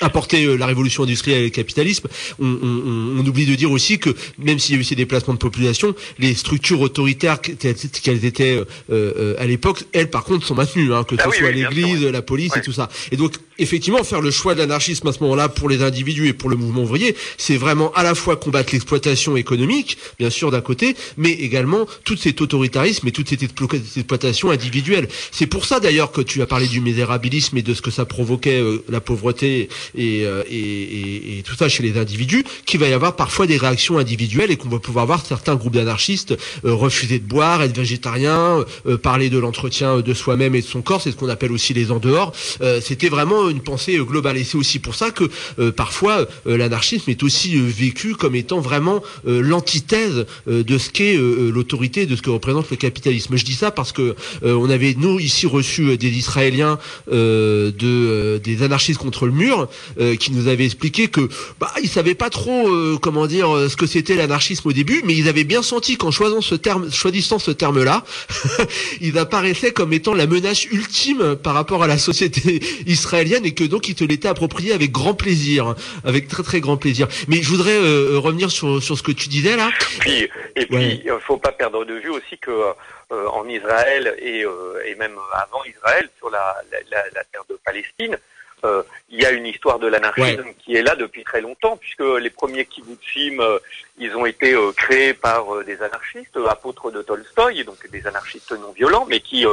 [0.00, 3.98] apporter euh, la révolution industrielle et le capitalisme, on, on, on, oublie de dire aussi
[3.98, 8.56] que même s'il y a eu ces déplacements de population, les structures autoritaires qu'elles étaient
[8.56, 12.04] euh, euh, à l'époque, elles par contre sont maintenues, hein, que ce ah soit l'Église,
[12.04, 12.88] la police et tout ça.
[13.10, 16.32] Et donc effectivement, faire le choix de l'anarchisme à ce moment-là pour les individus et
[16.32, 20.60] pour le mouvement ouvrier, c'est vraiment à la fois combattre l'exploitation économique, bien sûr d'un
[20.60, 25.08] côté, mais également tout cet autoritarisme et toute cette exploitation individuelle.
[25.30, 28.04] C'est pour ça d'ailleurs que tu as parlé du misérabilisme et de ce que ça
[28.04, 29.68] provoquait la pauvreté
[29.98, 33.56] euh, et, et, et, tout ça chez les individus, qu'il va y avoir parfois des
[33.56, 37.76] réactions individuelles et qu'on va pouvoir voir certains groupes d'anarchistes euh, refuser de boire, être
[37.76, 41.52] végétariens, euh, parler de l'entretien de soi-même et de son corps, c'est ce qu'on appelle
[41.52, 42.32] aussi les en dehors.
[42.80, 45.24] C'était vraiment une pensée globale et c'est aussi pour ça que
[45.70, 52.22] parfois l'anarchisme est aussi vécu comme étant vraiment l'antithèse de ce qu'est l'autorité, de ce
[52.22, 53.36] que représente le capitalisme.
[53.36, 56.78] Je dis ça parce que on avait nous ici reçu des Israéliens
[57.10, 59.68] de des anarchistes contre le mur
[60.00, 61.28] euh, qui nous avait expliqué que
[61.60, 65.02] bah ils savaient pas trop euh, comment dire euh, ce que c'était l'anarchisme au début,
[65.04, 68.04] mais ils avaient bien senti qu'en choisissant ce terme, choisissant ce terme-là,
[69.00, 73.64] il apparaissait comme étant la menace ultime par rapport à la société israélienne et que
[73.64, 75.74] donc ils te l'étaient approprié avec grand plaisir,
[76.04, 77.08] avec très très grand plaisir.
[77.28, 77.78] Mais je voudrais
[78.18, 79.70] revenir sur sur ce que tu disais là.
[80.00, 82.72] Puis, et puis, il faut pas perdre de vue aussi que
[83.10, 84.44] en Israël et,
[84.86, 86.56] et même avant Israël, sur la,
[86.90, 88.16] la, la terre de Palestine,
[88.64, 92.02] euh, il y a une histoire de l'anarchisme qui est là depuis très longtemps, puisque
[92.20, 93.58] les premiers kibbutzim, euh,
[93.98, 98.72] ils ont été euh, créés par des anarchistes, apôtres de Tolstoï, donc des anarchistes non
[98.72, 99.46] violents, mais qui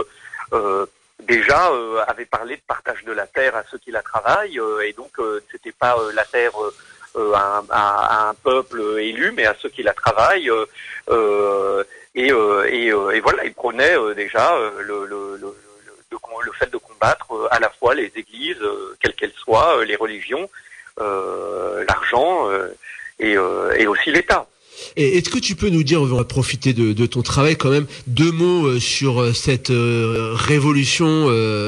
[1.23, 1.71] déjà
[2.07, 5.11] avaient parlé de partage de la terre à ceux qui la travaillent, et donc
[5.51, 6.51] c'était pas la terre
[7.15, 10.51] à un, à, un, peuple élu, mais à ceux qui la travaillent.
[12.15, 15.55] Et, voilà, ils prenaient déjà le, le, le
[16.45, 19.85] le fait de combattre euh, à la fois les églises, euh, quelles qu'elles soient, euh,
[19.85, 20.49] les religions,
[20.97, 22.49] l'argent
[23.19, 24.47] et, aussi l'État.
[24.97, 27.85] Et est-ce que tu peux nous dire, on va profiter de, ton travail quand même,
[28.07, 31.27] deux mots sur cette révolution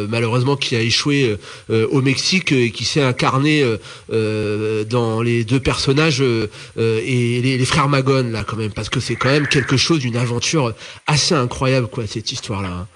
[0.10, 1.38] malheureusement qui a échoué
[1.70, 3.64] au Mexique et qui s'est incarnée
[4.10, 9.30] dans les deux personnages et les, frères Magone là quand même, parce que c'est quand
[9.30, 10.74] même quelque chose, d'une aventure
[11.06, 12.70] assez incroyable quoi cette histoire là.
[12.70, 12.88] Hein.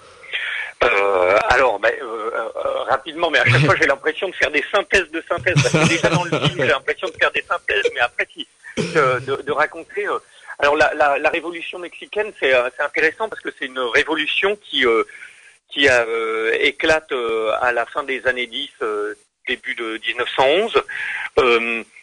[0.84, 5.10] Euh, alors, euh, euh, rapidement, mais à chaque fois j'ai l'impression de faire des synthèses
[5.10, 5.54] de synthèses.
[5.54, 8.46] Parce que déjà dans le film, j'ai l'impression de faire des synthèses, mais après, si,
[8.76, 10.06] de, de, raconter.
[10.58, 14.84] alors, la, la, la, révolution mexicaine, c'est intéressant parce que c'est une révolution qui
[15.68, 16.06] qui a,
[16.60, 17.12] éclate
[17.60, 18.70] à la fin des années 10,
[19.48, 20.82] début de 1911,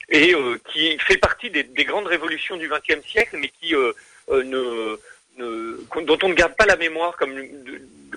[0.09, 0.35] et
[0.71, 4.97] qui fait partie des, des, grandes révolutions du XXe siècle, mais qui ne,
[5.37, 7.39] ne, dont on ne garde pas la mémoire comme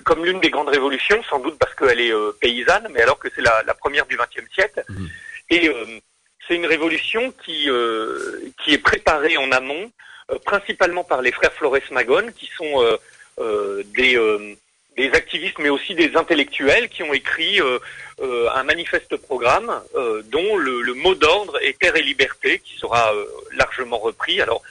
[0.03, 3.29] comme l'une des grandes révolutions, sans doute parce qu'elle est euh, paysanne, mais alors que
[3.33, 4.83] c'est la, la, première du XXe siècle.
[4.87, 5.05] Mmh.
[5.49, 5.99] Et euh,
[6.47, 9.91] c'est une révolution qui, euh, qui est préparée en amont,
[10.45, 12.81] principalement par les frères Flores Magón, qui sont
[13.93, 14.17] des,
[14.95, 17.59] des activistes, mais aussi des intellectuels, qui ont écrit
[18.21, 19.81] un manifeste programme
[20.25, 23.13] dont le, mot d'ordre est terre et liberté, qui sera
[23.51, 24.41] largement repris.
[24.41, 24.61] Alors,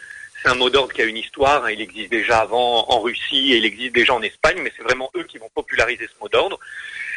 [0.43, 1.65] c'est un mot d'ordre qui a une histoire.
[1.65, 1.71] Hein.
[1.71, 5.25] il existe déjà avant en Russie il existe déjà en Espagne, mais c'est vraiment eux
[5.25, 6.59] qui vont populariser ce mot d'ordre.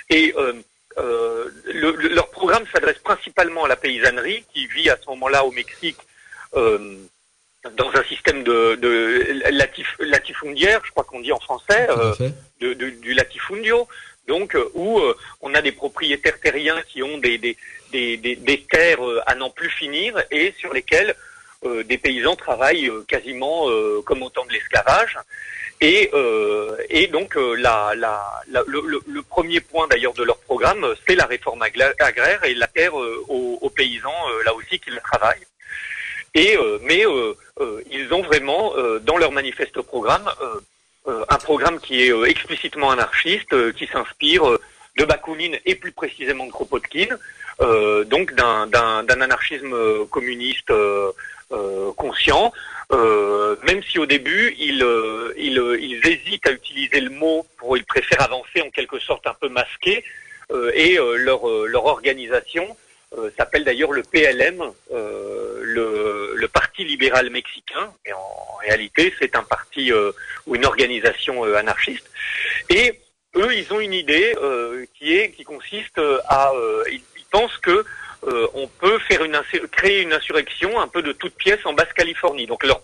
[0.09, 0.33] Et
[0.97, 5.51] euh, euh, leur programme s'adresse principalement à la paysannerie qui vit à ce moment-là au
[5.51, 5.97] Mexique
[6.55, 6.95] euh,
[7.77, 11.87] dans un système de, de latif, latifundiaire, je crois qu'on dit en français,
[12.61, 13.87] de, du latifundio.
[14.27, 14.99] Donc où
[15.41, 17.57] on a des propriétaires terriens qui ont des, des,
[17.91, 21.34] des, des terres à n'en plus finir et sur lesquelles euh,
[21.65, 25.17] des paysans travaillent euh, quasiment euh, comme au temps de l'esclavage.
[25.81, 26.09] Et,
[27.11, 32.53] donc la, la, le, premier point d'ailleurs de leur programme, c'est la réforme agraire et
[32.53, 35.45] la terre aux, paysans là aussi qui le travaillent.
[36.33, 37.03] Et mais
[37.91, 40.27] ils ont vraiment dans leur manifeste programme
[41.05, 44.57] un programme qui est explicitement anarchiste, qui s'inspire
[44.97, 47.17] de Bakounine et plus précisément de Kropotkin,
[48.05, 50.71] donc d'un anarchisme communiste
[51.95, 52.51] conscient.
[52.91, 54.85] même si au début ils,
[55.37, 59.49] ils, hésitent à utiliser le mot pour ils préfèrent avancer en quelque sorte un peu
[59.49, 60.03] masqué
[60.73, 62.75] et leur, leur organisation
[63.37, 67.93] s'appelle d'ailleurs le PLM, le, le, Parti libéral mexicain.
[68.05, 69.91] Et en réalité, c'est un parti
[70.45, 72.09] ou une organisation anarchiste.
[72.69, 72.99] Et
[73.35, 77.57] eux, ils ont une idée euh, qui est qui consiste euh, à euh, ils, pensent
[77.57, 77.83] que
[78.53, 79.39] on peut faire une
[79.71, 82.47] créer une insurrection un peu de toutes pièces en Basse-Californie.
[82.47, 82.81] Donc leur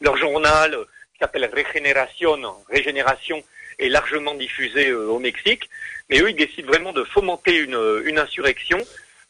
[0.00, 0.76] leur journal
[1.12, 3.42] qui s'appelle Regeneration, Régénération
[3.78, 5.68] est largement diffusé au Mexique,
[6.10, 8.78] mais eux ils décident vraiment de fomenter une, une insurrection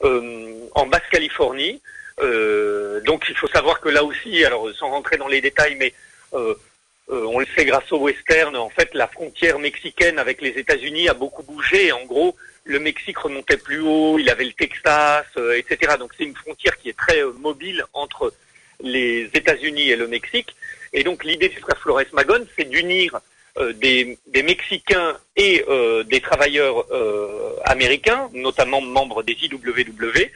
[0.00, 1.80] en Basse-Californie.
[2.18, 5.94] donc il faut savoir que là aussi, alors sans rentrer dans les détails, mais
[7.10, 8.56] euh, on le sait grâce au western.
[8.56, 11.92] En fait, la frontière mexicaine avec les États-Unis a beaucoup bougé.
[11.92, 15.94] En gros, le Mexique remontait plus haut, il avait le Texas, euh, etc.
[15.98, 18.32] Donc c'est une frontière qui est très euh, mobile entre
[18.80, 20.54] les États-Unis et le Mexique.
[20.92, 23.20] Et donc l'idée du frère Flores Magón, c'est d'unir
[23.76, 25.64] des, Mexicains et
[26.06, 26.86] des travailleurs
[27.64, 30.30] américains, notamment membres des IWW,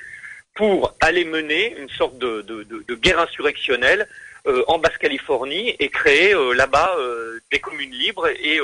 [0.54, 4.08] pour aller mener une sorte de guerre insurrectionnelle
[4.48, 8.60] euh, en Basse-Californie et créer euh, là-bas euh, des communes libres et,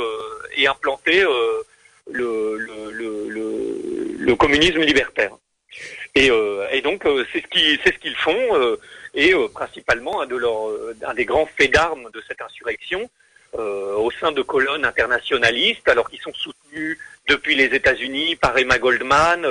[0.56, 1.24] et implanter
[2.12, 5.36] le, le, communisme libertaire.
[6.14, 6.30] Et,
[6.72, 8.76] et donc c'est ce qui c'est ce qu'ils font
[9.14, 10.68] et principalement un de leurs
[11.06, 13.08] un des grands faits d'armes de cette insurrection
[13.54, 19.46] au sein de colonnes internationalistes alors qu'ils sont soutenus depuis les États-Unis par Emma Goldman.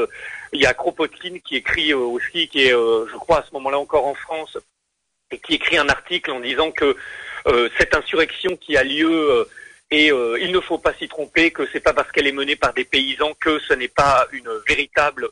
[0.51, 4.05] Il y a Kropotkin qui écrit aussi qui est je crois à ce moment-là encore
[4.05, 4.57] en France
[5.31, 6.95] et qui écrit un article en disant que
[7.47, 9.45] euh, cette insurrection qui a lieu euh,
[9.91, 12.55] et euh, il ne faut pas s'y tromper que c'est pas parce qu'elle est menée
[12.55, 15.29] par des paysans que ce n'est pas une véritable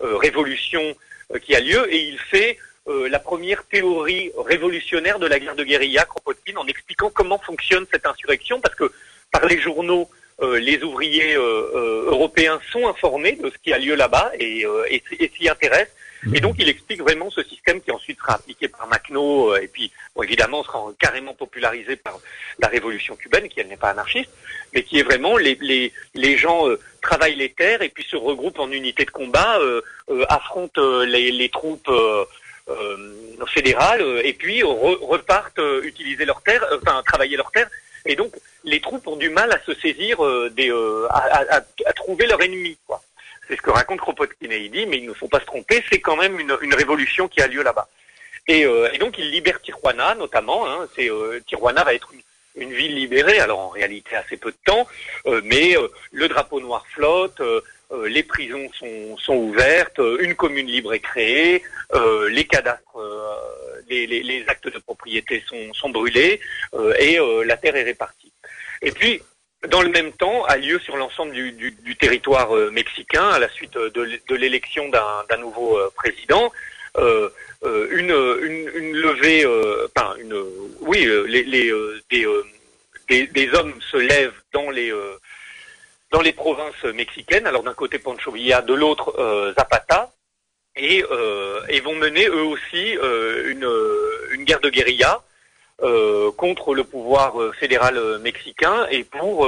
[0.00, 0.96] révolution
[1.42, 6.04] qui a lieu et il fait la première théorie révolutionnaire de la guerre de guérilla,
[6.04, 8.90] Kropotkin, en expliquant comment fonctionne cette insurrection, parce que
[9.30, 10.10] par les journaux,
[10.42, 14.66] les ouvriers européens sont informés de ce qui a lieu là-bas et
[15.36, 15.94] s'y intéressent.
[16.32, 19.66] Et donc il explique vraiment ce système qui ensuite sera appliqué par Macno euh, et
[19.66, 22.18] puis bon, évidemment sera carrément popularisé par
[22.60, 24.30] la révolution cubaine qui elle n'est pas anarchiste,
[24.72, 25.58] mais qui est vraiment les,
[26.14, 29.82] les, gens euh, travaillent les terres et puis se regroupent en unités de combat, euh,
[30.28, 31.90] affrontent les, troupes
[33.48, 37.70] fédérales et puis repartent utiliser leurs terres, enfin travailler leurs terres.
[38.06, 38.32] Et donc
[38.62, 40.18] les troupes ont du mal à se saisir
[40.50, 40.70] des,
[41.10, 42.78] à, à, à, trouver leur ennemi.
[42.86, 43.02] Quoi.
[43.48, 45.82] C'est ce que raconte Kropotkin et il dit, mais il ne faut pas se tromper,
[45.90, 47.88] c'est quand même une, une, révolution qui a lieu là-bas.
[48.48, 50.68] Et, euh, et, donc il libère Tijuana notamment.
[50.68, 52.10] Hein, c'est euh, Tijuana va être
[52.54, 54.86] une, ville libérée, alors en réalité assez peu de temps,
[55.26, 57.60] euh, mais euh, le drapeau noir flotte, euh,
[58.06, 61.62] les prisons sont, sont, ouvertes, une commune libre est créée,
[62.30, 62.96] les cadastres,
[63.86, 66.40] les, les, les, actes de propriété sont, sont brûlés
[66.98, 68.32] et la terre est répartie.
[68.80, 69.20] Et puis
[69.68, 73.38] dans le même temps, a lieu sur l'ensemble du, du, du, territoire euh, mexicain, à
[73.38, 76.52] la suite euh, de, l'élection d'un nouveau euh, président,
[76.98, 77.30] euh,
[77.92, 78.10] une,
[78.42, 79.46] une, une, levée,
[79.96, 80.34] enfin, une,
[80.80, 81.72] oui, les, les
[82.10, 82.26] des,
[83.08, 84.92] des, des, hommes se lèvent dans les
[86.10, 87.46] dans les provinces mexicaines.
[87.46, 89.14] Alors d'un côté Pancho Villa, de l'autre
[89.56, 90.10] Zapata,
[90.74, 91.04] et,
[91.68, 92.94] et vont mener eux aussi
[93.46, 93.68] une,
[94.32, 95.22] une guerre de guérilla.
[95.22, 95.31] euh,
[96.36, 99.46] contre le pouvoir euh, fédéral euh, mexicain et pour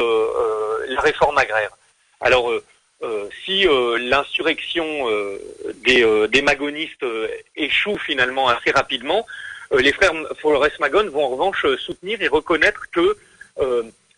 [0.89, 1.71] la réforme agraire.
[2.21, 2.53] Alors,
[3.45, 3.67] si
[3.99, 4.87] l'insurrection
[5.83, 7.05] des, des, magonistes
[7.57, 9.27] échoue finalement assez rapidement,
[9.73, 13.17] les frères Flores Magón vont en revanche soutenir et reconnaître que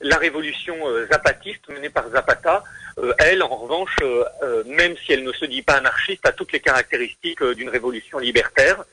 [0.01, 0.77] la révolution
[1.11, 2.63] zapatiste menée par Zapata,
[3.19, 3.97] elle, en revanche,
[4.67, 8.85] même si elle ne se dit pas anarchiste, a toutes les caractéristiques d'une révolution libertaire.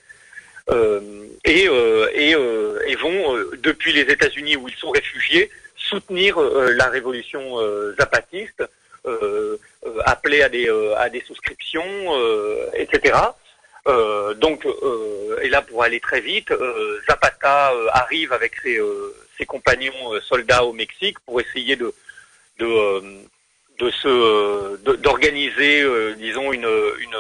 [0.70, 6.40] Euh, et, euh, et, euh, et, vont, depuis les États-Unis où ils sont réfugiés, soutenir
[6.40, 7.58] la révolution
[8.00, 8.64] zapatiste,
[10.06, 11.84] appeler à des, à des souscriptions,
[12.74, 13.16] etc.
[13.86, 18.80] Euh, donc, euh, et là pour aller très vite, euh, Zapata arrive avec ses,
[19.38, 21.94] ses compagnons soldats au Mexique pour essayer de
[22.60, 23.02] de,
[23.80, 25.86] de se d'organiser,
[26.18, 27.18] disons une, une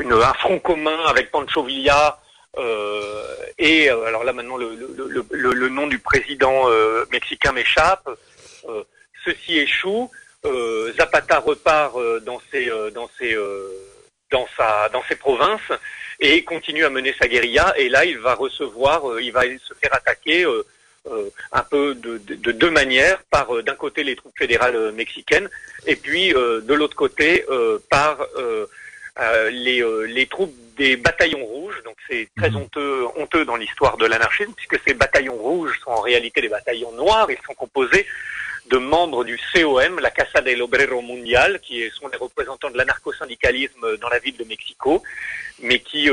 [0.00, 2.18] une, un front commun avec Pancho Villa
[2.56, 7.52] euh, et euh, alors là maintenant le, le, le, le nom du président euh, mexicain
[7.52, 8.08] m'échappe.
[8.68, 8.82] Euh,
[9.24, 10.10] ceci échoue.
[10.44, 13.36] Euh, Zapata repart dans ses dans ses
[14.30, 15.72] dans sa dans ses provinces
[16.20, 17.74] et continue à mener sa guérilla.
[17.76, 22.52] Et là, il va recevoir, il va se faire attaquer euh, un peu de, de,
[22.52, 25.48] deux manières, par euh, d'un côté les troupes fédérales mexicaines,
[25.86, 27.44] et puis de l'autre côté
[27.88, 28.18] par
[29.50, 31.82] les, les troupes des bataillons rouges.
[31.84, 32.56] Donc c'est très mhm.
[32.56, 36.92] honteux, honteux dans l'histoire de l'anarchisme, puisque ces bataillons rouges sont en réalité des bataillons
[36.92, 37.30] noirs.
[37.30, 38.06] Ils sont composés
[38.70, 43.96] de membres du COM, la Casa del Obrero Mundial, qui sont les représentants de l'anarcho-syndicalisme
[43.96, 45.02] dans la ville de Mexico,
[45.62, 46.10] mais qui,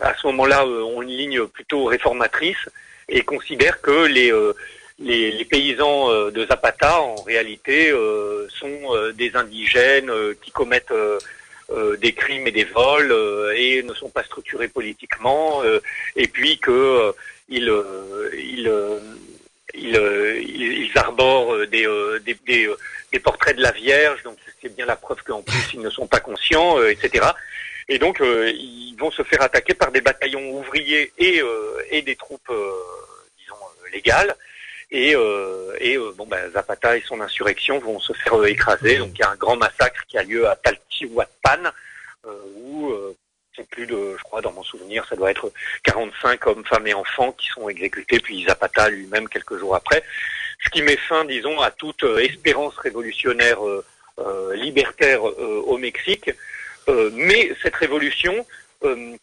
[0.00, 2.68] à ce moment-là, ont une ligne plutôt réformatrice
[3.08, 4.52] et considère que les, euh,
[4.98, 10.94] les, paysans euh, de Zapata, en réalité, euh, sont des indigènes qui commettent
[12.00, 13.14] des crimes et des vols
[13.56, 15.62] et ne sont pas structurés politiquement,
[16.16, 17.14] et puis que
[17.48, 17.72] ils,
[19.74, 21.86] ils, arborent des,
[22.24, 22.36] des,
[23.12, 26.06] des, portraits de la Vierge, donc c'est bien la preuve qu'en plus ils ne sont
[26.06, 27.32] pas conscients, etc.
[27.88, 32.02] Et donc, euh, ils vont se faire attaquer par des bataillons ouvriers et, euh, et
[32.02, 32.72] des troupes, euh,
[33.38, 33.54] disons,
[33.92, 34.34] légales.
[34.94, 35.14] Et,
[35.80, 38.98] et bon, ben, Zapata et son insurrection vont se faire écraser.
[38.98, 41.70] Donc, il y a un grand massacre qui a lieu à Taltihuapan,
[42.56, 42.92] où
[43.56, 45.50] c'est plus de, je crois, dans mon souvenir, ça doit être
[45.84, 50.02] 45 hommes, femmes et enfants qui sont exécutés, puis Zapata lui-même quelques jours après.
[50.62, 53.60] Ce qui met fin, disons, à toute espérance révolutionnaire
[54.54, 56.30] libertaire au Mexique.
[56.88, 58.46] Euh, mais cette révolution
[58.84, 59.16] euh,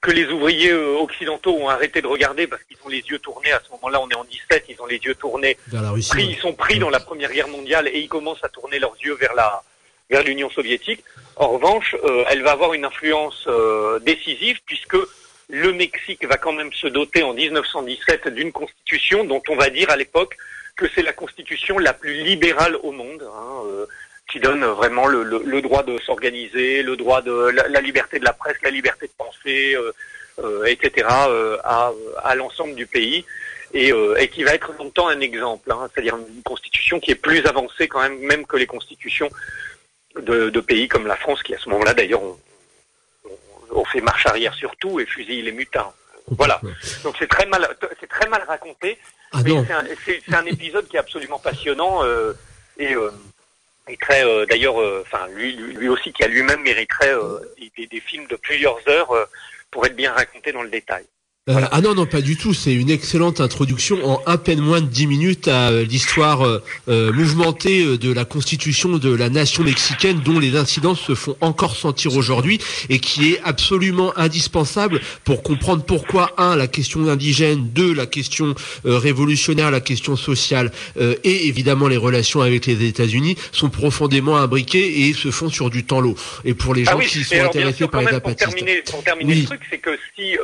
[0.00, 3.52] que les ouvriers euh, occidentaux ont arrêté de regarder parce qu'ils ont les yeux tournés,
[3.52, 6.12] à ce moment-là on est en 17, ils ont les yeux tournés, vers la Russie,
[6.18, 9.14] ils sont pris dans la Première Guerre mondiale et ils commencent à tourner leurs yeux
[9.14, 9.62] vers la
[10.10, 11.04] vers l'Union soviétique.
[11.36, 11.94] En revanche,
[12.30, 13.46] elle va avoir une influence
[14.00, 14.96] décisive puisque
[15.50, 19.90] le Mexique va quand même se doter en 1917 d'une constitution dont on va dire
[19.90, 20.34] à l'époque
[20.78, 23.22] que c'est la constitution la plus libérale au monde.
[23.22, 23.86] Hein,
[24.28, 28.24] qui donne vraiment le, le, le droit de s'organiser, le droit de la, liberté de
[28.24, 29.92] la presse, la liberté de penser, euh,
[30.44, 31.08] euh, etc.
[31.28, 33.24] Euh, à, à l'ensemble du pays
[33.72, 37.16] et, euh, et, qui va être longtemps un exemple, hein, c'est-à-dire une constitution qui est
[37.16, 39.30] plus avancée quand même, même que les constitutions
[40.16, 42.38] de, de pays comme la France, qui à ce moment-là d'ailleurs ont
[43.70, 45.92] on, fait marche arrière sur tout et fusille les mutins.
[46.28, 46.60] Voilà.
[47.02, 47.66] Donc c'est très mal,
[48.00, 48.98] c'est très mal raconté.
[49.32, 49.52] Ah mais
[50.04, 52.32] c'est un, un, épisode qui est absolument passionnant euh,
[53.88, 57.40] et mériterait euh, d'ailleurs, euh, enfin lui, lui aussi qui a lui-même mériterait euh,
[57.76, 59.28] des, des, films de plusieurs heures
[59.70, 61.04] pour être bien raconté dans le détail.
[61.48, 62.52] Euh, ah non, non, pas du tout.
[62.52, 67.12] C'est une excellente introduction en à peine moins de dix minutes à euh, l'histoire euh,
[67.12, 72.16] mouvementée de la constitution de la nation mexicaine dont les incidences se font encore sentir
[72.16, 78.06] aujourd'hui et qui est absolument indispensable pour comprendre pourquoi, un, la question indigène, deux, la
[78.06, 85.08] question révolutionnaire, la question sociale et évidemment les relations avec les États-Unis sont profondément imbriquées
[85.08, 86.14] et se font sur du temps long.
[86.44, 89.44] Et pour les ah gens qui sont intéressés par les Pour terminer, pour terminer le
[89.44, 90.36] truc, c'est que si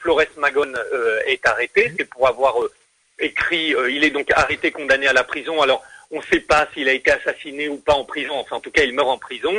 [0.00, 0.20] Flores
[0.60, 2.70] euh, est arrêté, c'est pour avoir euh,
[3.18, 5.60] écrit, euh, il est donc arrêté, condamné à la prison.
[5.62, 8.34] Alors, on ne sait pas s'il a été assassiné ou pas en prison.
[8.34, 9.52] Enfin, en tout cas, il meurt en prison.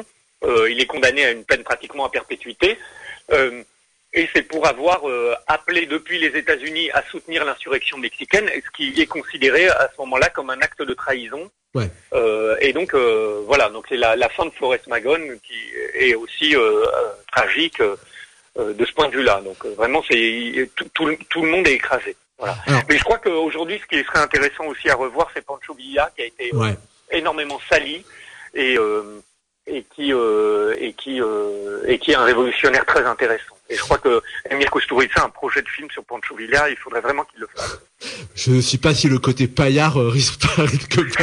[0.70, 2.78] il est condamné à une peine pratiquement à perpétuité.
[4.14, 5.02] et c'est pour avoir
[5.48, 10.30] appelé depuis les États-Unis à soutenir l'insurrection mexicaine, ce qui est considéré à ce moment-là
[10.30, 11.50] comme un acte de trahison.
[11.74, 11.90] Ouais.
[12.62, 15.60] et donc voilà, donc c'est la, fin de Flores Magón qui
[15.96, 16.56] est aussi
[17.32, 17.82] tragique
[18.58, 19.42] de ce point de vue-là.
[19.42, 22.16] Donc euh, vraiment, c'est tout, tout, le monde est écrasé.
[22.38, 22.56] Voilà.
[22.90, 26.24] Mais je crois qu'aujourd'hui, ce qui serait intéressant aussi à revoir, c'est Pancho Villa, qui
[26.24, 26.72] a été euh,
[27.12, 28.06] énormément sali
[28.54, 28.78] et
[29.66, 31.22] et qui et qui
[31.88, 33.56] et qui est un révolutionnaire très intéressant.
[33.70, 36.70] Et je crois que Emile Kusturica a un projet de film sur Pancho Villa.
[36.70, 37.80] Il faudrait vraiment qu'il le fasse.
[38.36, 40.66] Je ne sais pas si le côté paillard risque pas,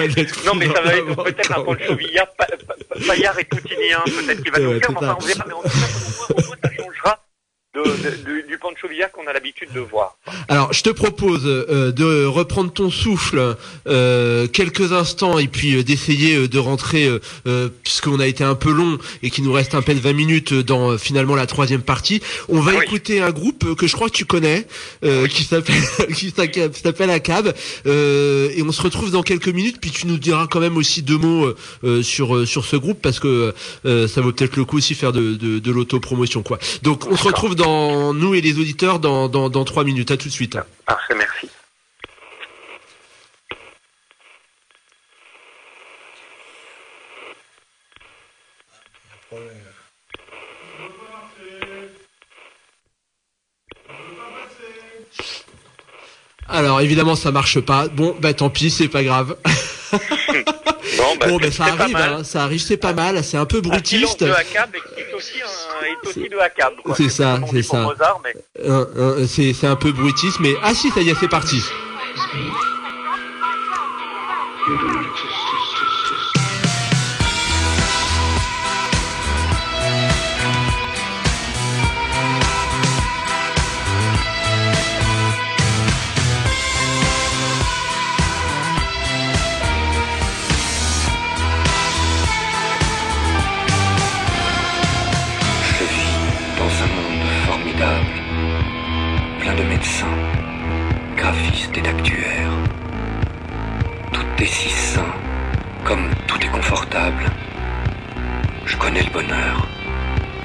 [0.09, 0.45] d'être.
[0.45, 2.29] Non, mais ça va être peut-être un Pancho Villa,
[3.07, 4.91] paillard et poutinien, peut-être qu'il va nous faire.
[4.97, 5.45] Enfin, on verra.
[5.47, 7.19] Mais en tout cas, ça changera
[7.73, 10.17] du Pancho Villa qu'on a l'habitude de voir.
[10.49, 13.57] Alors, je te propose euh, de reprendre ton souffle
[13.87, 17.09] euh, quelques instants et puis euh, d'essayer de rentrer,
[17.85, 20.99] puisqu'on a été un peu long et qu'il nous reste à peine 20 minutes dans
[20.99, 22.21] finalement la troisième partie.
[22.49, 24.67] On va écouter un groupe que je crois que tu connais,
[25.29, 25.75] qui s'appelle
[26.15, 27.55] qui s'appelle ACAB,
[27.87, 29.79] et on se retrouve dans quelques minutes.
[29.81, 31.53] Puis tu nous diras quand même aussi deux mots
[32.03, 33.55] sur sur ce groupe parce que
[33.85, 36.59] ça vaut peut-être le coup aussi faire de, de, de l'autopromotion quoi.
[36.83, 40.11] Donc on se retrouve dans nous et les auditeurs dans, dans, dans 3 minutes.
[40.11, 40.59] À tout de suite.
[40.87, 41.49] Parfait, merci.
[56.49, 57.89] Alors évidemment ça marche pas.
[57.89, 59.37] Bon bah tant pis, c'est pas grave.
[60.97, 64.25] Bon, bah, ben, ça arrive, hein, ça arrive, c'est pas mal, c'est un peu brutiste.
[66.97, 67.89] C'est ça, c'est ça.
[68.65, 71.63] Euh, euh, c'est un peu brutiste, mais ah si, ça y est, c'est parti.
[101.93, 102.59] D'actuaires.
[104.13, 105.13] Tout est si sain,
[105.85, 107.25] comme tout est confortable.
[108.65, 109.69] Je connais le bonheur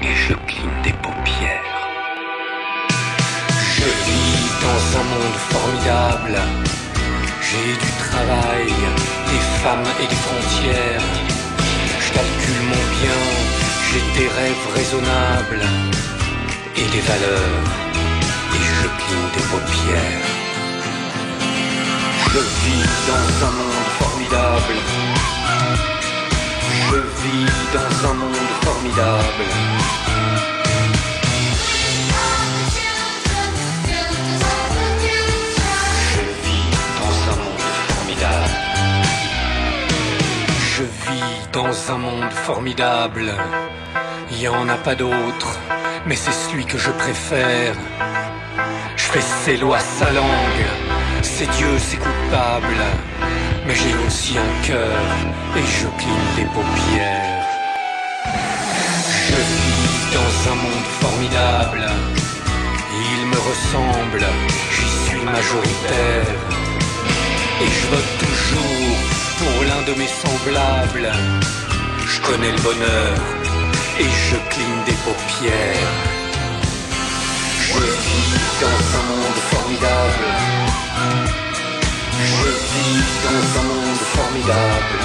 [0.02, 1.76] et je cligne des paupières.
[3.78, 6.38] Je vis dans un monde formidable.
[7.48, 8.72] J'ai du travail,
[9.30, 11.08] des femmes et des frontières.
[12.04, 13.20] Je calcule mon bien,
[13.88, 15.64] j'ai des rêves raisonnables
[16.76, 17.68] et des valeurs,
[18.56, 20.35] et je cligne des paupières.
[22.36, 24.74] Je vis dans un monde formidable.
[26.90, 29.46] Je vis dans un monde formidable.
[36.12, 36.68] Je vis
[37.00, 38.56] dans un monde formidable.
[40.76, 43.34] Je vis dans un monde formidable.
[44.30, 45.58] Il n'y en a pas d'autre,
[46.04, 47.74] mais c'est celui que je préfère.
[48.94, 50.85] Je fais ses lois sa langue,
[51.26, 52.80] c'est Dieu, c'est coupable.
[53.66, 55.02] Mais j'ai aussi un cœur
[55.56, 57.46] et je cligne des paupières.
[59.28, 61.86] Je vis dans un monde formidable.
[63.12, 64.24] Il me ressemble,
[64.74, 66.38] j'y suis majoritaire.
[67.62, 68.96] Et je vote toujours
[69.38, 71.12] pour l'un de mes semblables.
[72.06, 73.14] Je connais le bonheur
[73.98, 75.92] et je cligne des paupières.
[77.68, 80.24] Je vis dans un monde formidable.
[82.14, 84.98] Je vis dans un monde formidable.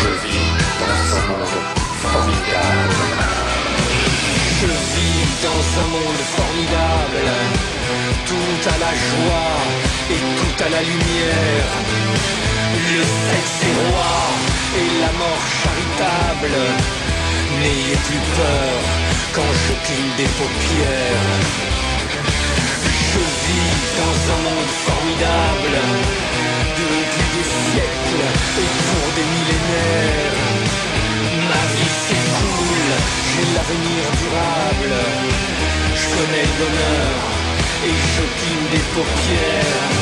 [0.00, 1.56] Je vis dans un monde
[2.02, 3.00] formidable.
[4.60, 7.26] Je vis dans un monde formidable.
[8.26, 9.54] Tout à la joie
[10.10, 11.68] et tout à la lumière.
[12.74, 16.56] Le sexe est roi et la mort charitable.
[17.60, 18.76] N'ayez plus peur
[19.34, 21.28] quand je cligne des paupières.
[23.10, 25.76] Je vis dans un monde formidable
[26.80, 28.26] depuis des siècles
[28.62, 30.40] et pour des millénaires.
[31.50, 32.92] Ma vie s'écoule,
[33.28, 34.94] j'ai l'avenir durable.
[36.00, 37.16] Je connais le bonheur
[37.88, 39.92] et je cligne des paupières.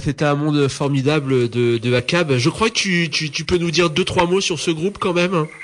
[0.00, 2.36] C'était un monde formidable de, de ACAB.
[2.36, 4.98] Je crois que tu, tu, tu peux nous dire deux, trois mots sur ce groupe
[4.98, 5.46] quand même.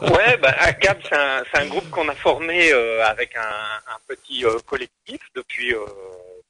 [0.00, 4.46] Ouais, bah, ACAB, c'est un, un groupe qu'on a formé euh, avec un, un petit
[4.46, 5.84] euh, collectif depuis euh,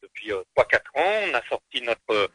[0.04, 1.30] depuis euh, 3-4 ans.
[1.32, 2.28] On a sorti notre euh,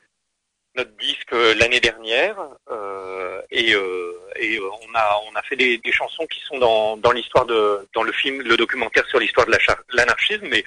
[0.75, 2.35] notre disque euh, l'année dernière
[2.71, 6.97] euh, et, euh, et euh, on a on a fait des, chansons qui sont dans
[6.97, 9.53] dans l'histoire de dans le film le documentaire sur l'histoire de
[9.93, 10.63] l'anarchisme mais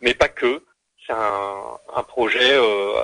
[0.00, 0.62] mais pas que
[1.06, 1.54] c'est un,
[1.96, 3.02] un projet euh,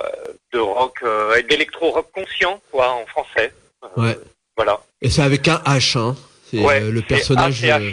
[0.53, 3.51] de rock euh, et d'électro rock conscient quoi en français
[3.83, 4.17] Euh, Ouais.
[4.57, 6.15] voilà Et c'est avec un H, hein.
[6.49, 7.63] C'est ouais euh, le personnage.
[7.65, 7.91] euh.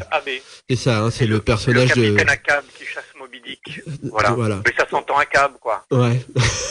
[0.69, 2.17] C'est ça, hein, c'est le personnage le de.
[2.17, 3.83] capitaine Acab qui chasse Moby Dick.
[4.11, 4.31] Voilà.
[4.33, 4.63] Voilà.
[4.65, 5.85] Mais ça s'entend Acab, quoi.
[5.91, 6.21] Ouais.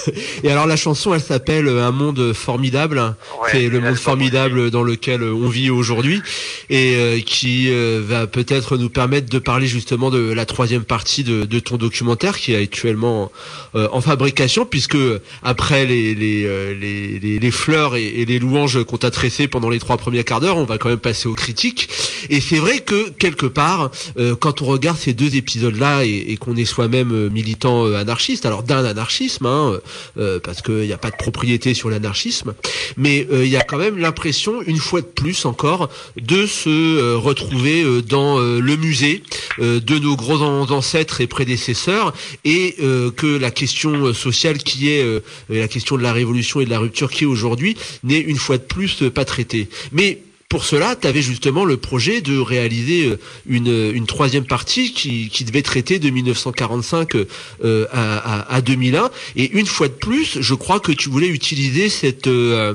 [0.43, 2.99] Et alors la chanson, elle s'appelle euh, Un monde formidable.
[2.99, 6.21] Ouais, c'est le monde formidable dans lequel euh, on vit aujourd'hui
[6.69, 11.23] et euh, qui euh, va peut-être nous permettre de parler justement de la troisième partie
[11.23, 13.31] de, de ton documentaire qui est actuellement
[13.75, 14.97] euh, en fabrication puisque
[15.43, 19.47] après les les, euh, les, les, les fleurs et, et les louanges qu'on t'a tressées
[19.47, 21.89] pendant les trois premiers quarts d'heure, on va quand même passer aux critiques.
[22.29, 26.37] Et c'est vrai que quelque part, euh, quand on regarde ces deux épisodes-là et, et
[26.37, 29.79] qu'on est soi-même euh, militant euh, anarchiste alors d'un anarchisme, hein,
[30.17, 32.53] euh, parce qu'il n'y a pas de propriété sur l'anarchisme,
[32.97, 35.89] mais il y a quand même l'impression, une fois de plus encore,
[36.19, 39.23] de se retrouver dans le musée
[39.59, 42.13] de nos grands ancêtres et prédécesseurs,
[42.45, 42.75] et
[43.15, 47.11] que la question sociale qui est la question de la révolution et de la rupture
[47.11, 49.69] qui est aujourd'hui n'est une fois de plus pas traitée.
[49.91, 50.19] Mais
[50.49, 55.29] pour cela, tu avais justement le projet de réaliser euh, une, une troisième partie qui,
[55.29, 59.11] qui devait traiter de 1945 euh, à, à, 2001.
[59.35, 62.25] Et une fois de plus, je crois que tu voulais utiliser cette...
[62.27, 62.73] Euh,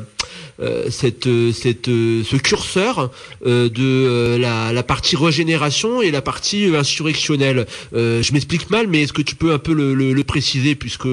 [0.90, 3.10] cette, euh, cette, euh, ce curseur
[3.44, 7.66] de la, la, partie régénération et la partie insurrectionnelle.
[7.92, 11.08] je m'explique mal, mais est-ce que tu peux un peu le, le, le préciser, puisque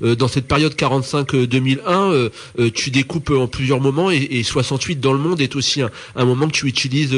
[0.00, 2.30] dans cette période 45-2001,
[2.72, 6.24] tu découpes en plusieurs moments et, et, 68 dans le monde est aussi un, un
[6.24, 7.16] moment que tu utilises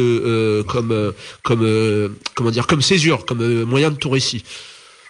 [0.66, 1.12] comme,
[1.42, 4.44] comme, comment dire, comme césure, comme moyen de ton récit.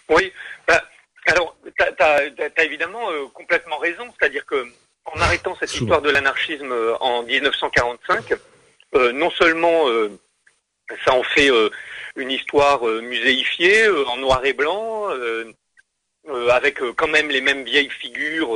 [0.09, 0.33] Oui.
[0.69, 0.83] Bah,
[1.27, 4.67] alors, tu as, évidemment complètement raison, c'est-à-dire que
[5.07, 8.35] en arrêtant cette histoire de l'anarchisme euh, en 1945,
[8.95, 10.11] euh, non seulement euh,
[11.05, 11.51] ça en fait
[12.17, 15.09] une histoire muséifiée en noir et blanc,
[16.51, 18.51] avec quand même les mêmes vieilles figures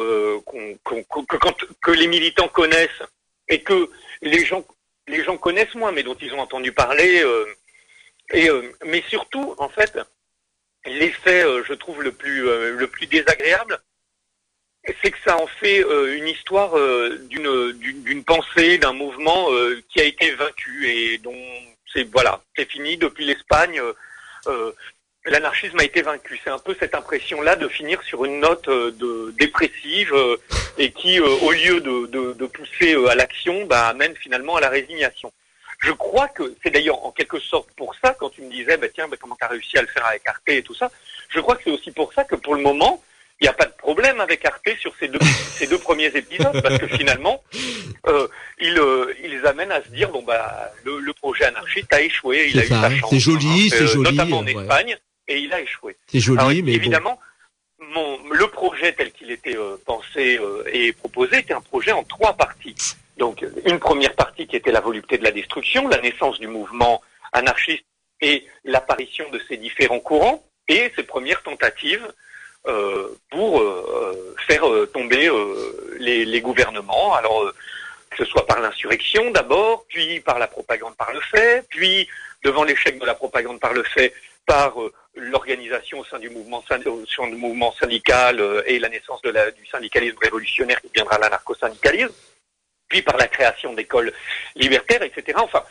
[0.44, 3.02] que, les militants connaissent
[3.48, 3.88] et que
[4.20, 4.66] les gens
[5.08, 7.24] les gens connaissent moins, mais dont ils ont entendu parler.
[8.34, 8.50] et
[8.84, 9.98] mais surtout, en fait,
[10.84, 13.80] l'effet, je trouve le plus le plus désagréable,
[15.02, 20.00] c'est que ça en fait euh, une histoire euh, d'une pensée, d'un mouvement euh, qui
[20.00, 21.34] a été vaincu et dont
[21.92, 23.80] c'est voilà, c'est fini depuis l'Espagne.
[25.28, 26.38] L'anarchisme a été vaincu.
[26.44, 30.14] C'est un peu cette impression-là de finir sur une note de dépressive
[30.78, 34.68] et qui, au lieu de, de, de pousser à l'action, bah, amène finalement à la
[34.68, 35.32] résignation.
[35.80, 38.86] Je crois que c'est d'ailleurs en quelque sorte pour ça, quand tu me disais, bah,
[38.94, 40.92] tiens, bah, comment tu as réussi à le faire avec Arte et tout ça,
[41.28, 43.02] je crois que c'est aussi pour ça que pour le moment,
[43.40, 45.18] il n'y a pas de problème avec Arte sur ces deux,
[45.50, 47.42] ces deux premiers épisodes, parce que finalement,
[48.06, 48.28] euh,
[48.60, 52.48] ils, euh, ils amènent à se dire, bon, bah, le, le projet anarchiste a échoué,
[52.50, 53.10] il a eu sa chance.
[53.10, 54.10] C'est joli, c'est euh, joli.
[54.10, 54.96] Notamment en Espagne,
[55.28, 55.96] et il a échoué.
[56.06, 57.18] C'est joli, mais évidemment,
[57.78, 62.04] mon, le projet tel qu'il était euh, pensé euh, et proposé était un projet en
[62.04, 62.74] trois parties.
[63.18, 67.02] Donc, une première partie qui était la volupté de la destruction, la naissance du mouvement
[67.32, 67.84] anarchiste
[68.20, 72.12] et l'apparition de ces différents courants, et ses premières tentatives euh,
[73.30, 75.30] pour euh, faire euh, tomber
[75.98, 77.14] les, les, gouvernements.
[77.14, 77.52] Alors
[78.10, 82.08] que ce soit par l'insurrection d'abord, puis par la propagande par le fait, puis
[82.44, 84.14] devant l'échec de la propagande par le fait,
[84.46, 84.74] par
[85.14, 90.18] l'organisation au sein du mouvement, du mouvement syndical et la naissance de la, du syndicalisme
[90.22, 92.14] révolutionnaire qui deviendra l'anarcho-syndicalisme,
[92.88, 94.12] puis par la création d'écoles
[94.54, 95.38] libertaires, etc.
[95.42, 95.64] Enfin,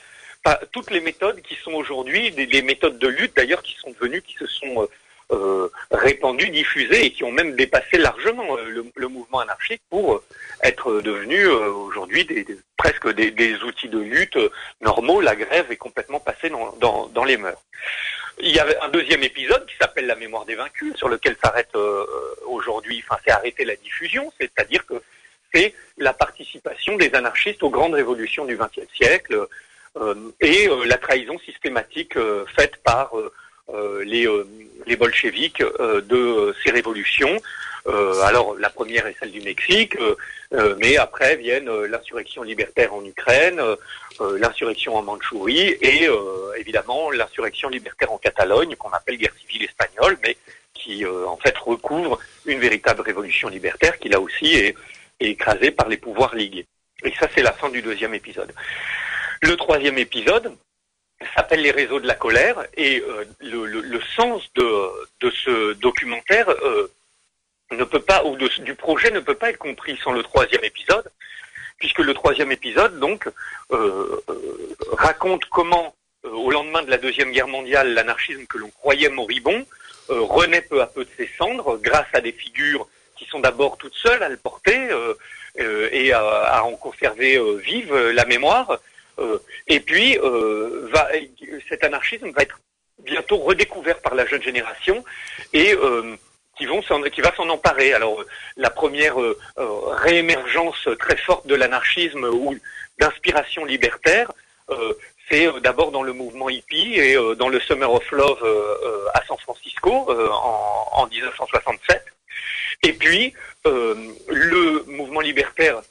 [0.71, 4.21] toutes les méthodes qui sont aujourd'hui, des, des, méthodes de lutte d'ailleurs qui sont devenues,
[4.21, 4.87] qui se sont
[5.32, 10.23] euh, répandus, diffusés et qui ont même dépassé largement euh, le, mouvement anarchique pour euh,
[10.61, 12.45] être devenus aujourd'hui des,
[12.78, 14.38] presque des, outils de lutte
[14.82, 15.21] normaux.
[15.21, 17.59] La grève est complètement passée dans, dans, les mœurs.
[18.39, 21.76] Il y avait un deuxième épisode qui s'appelle La mémoire des vaincus, sur lequel s'arrête
[22.45, 25.01] aujourd'hui, enfin c'est arrêter la diffusion, c'est-à-dire que
[25.51, 29.47] c'est la participation des anarchistes aux grandes révolutions du XXe siècle
[30.41, 32.15] et la trahison systématique
[32.55, 33.32] faite par euh,
[34.05, 34.47] les, euh,
[34.86, 37.38] les bolcheviks euh, de ces révolutions.
[38.24, 39.95] alors la première est celle du Mexique,
[40.82, 43.61] mais après viennent l'insurrection libertaire en Ukraine,
[44.43, 46.09] l'insurrection en Mandchourie et
[46.57, 50.36] évidemment l'insurrection libertaire en Catalogne, qu'on appelle guerre civile espagnole, mais
[50.74, 54.76] qui en fait recouvre une véritable révolution libertaire qui là aussi est,
[55.20, 56.66] est écrasée par les pouvoirs ligués.
[57.03, 58.51] Et ça c'est la fin du deuxième épisode.
[59.43, 60.55] Le troisième épisode,
[61.34, 64.89] s'appelle Les réseaux de la colère et euh, le, le, le, sens de,
[65.22, 66.91] de ce documentaire euh,
[67.72, 70.63] ne peut pas ou de, du projet ne peut pas être compris sans le troisième
[70.63, 71.09] épisode
[71.78, 73.28] puisque le troisième épisode donc
[73.72, 75.95] euh, euh raconte comment
[76.26, 79.66] euh, au lendemain de la deuxième guerre mondiale l'anarchisme que l'on croyait moribond
[80.07, 83.95] renaît peu à peu de ses cendres grâce à des figures qui sont d'abord toutes
[83.95, 84.89] seules à le porter
[85.57, 88.78] et à, à, en conserver vive la mémoire euh,
[89.68, 90.89] et puis, euh,
[91.70, 92.59] cet anarchisme va être
[92.99, 95.03] bientôt redécouvert par la jeune génération
[95.53, 96.16] et euh,
[96.57, 97.93] qui, vont qui va s'en emparer.
[97.93, 98.24] Alors,
[98.57, 99.16] la première
[99.57, 102.55] réémergence très forte de l'anarchisme ou
[102.99, 104.32] d'inspiration libertaire,
[105.30, 110.07] c'est d'abord dans le mouvement hippie et dans le Summer of Love à San Francisco
[110.09, 112.05] en, 1967.
[112.84, 113.34] Et puis,
[113.66, 115.82] le mouvement libertaire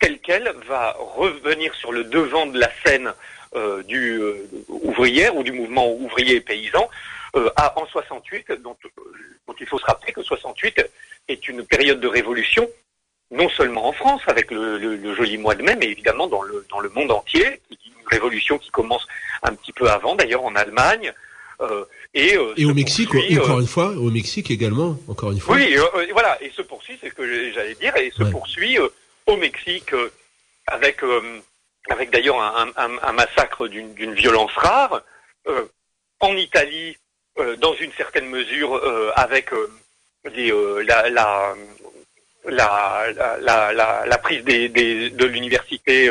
[0.00, 3.12] telle qu'elle va revenir sur le devant de la scène
[3.56, 4.36] euh, du euh,
[4.68, 6.88] ouvrière ou du mouvement ouvrier et paysan
[7.36, 8.76] euh, à, en 68, dont,
[9.46, 10.82] dont il faut se rappeler que 68
[11.28, 12.68] est une période de révolution
[13.30, 16.40] non seulement en France avec le, le- le joli mois de mai, mais évidemment dans
[16.42, 17.60] le, dans le monde entier.
[17.70, 19.06] Une révolution qui commence
[19.42, 21.12] un petit peu avant, d'ailleurs en Allemagne.
[21.60, 21.84] euh,
[22.14, 25.56] et, euh, Et au Mexique, encore euh, une fois, au Mexique également, encore une fois.
[25.56, 28.30] oui, euh, euh, voilà, et se poursuit, c'est ce que j'allais dire, et se Ouais.
[28.30, 28.88] poursuit euh,
[29.28, 30.10] au Mexique euh,
[30.66, 31.40] avec, euh,
[31.90, 35.02] avec d'ailleurs un, massacre d'une violence rare,
[35.46, 35.66] euh,
[36.20, 36.96] en Italie,
[37.58, 38.82] dans une certaine mesure,
[39.14, 39.50] avec
[42.44, 43.14] la,
[44.20, 46.08] prise de l'université,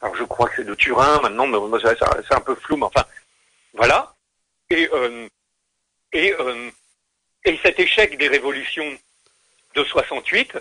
[0.00, 3.04] alors je crois que c'est de Turin maintenant, mais c'est un peu flou, mais enfin,
[3.74, 4.14] voilà.
[4.70, 4.88] Et,
[6.12, 6.32] et,
[7.44, 8.96] et cet échec des révolutions
[9.74, 10.56] de 68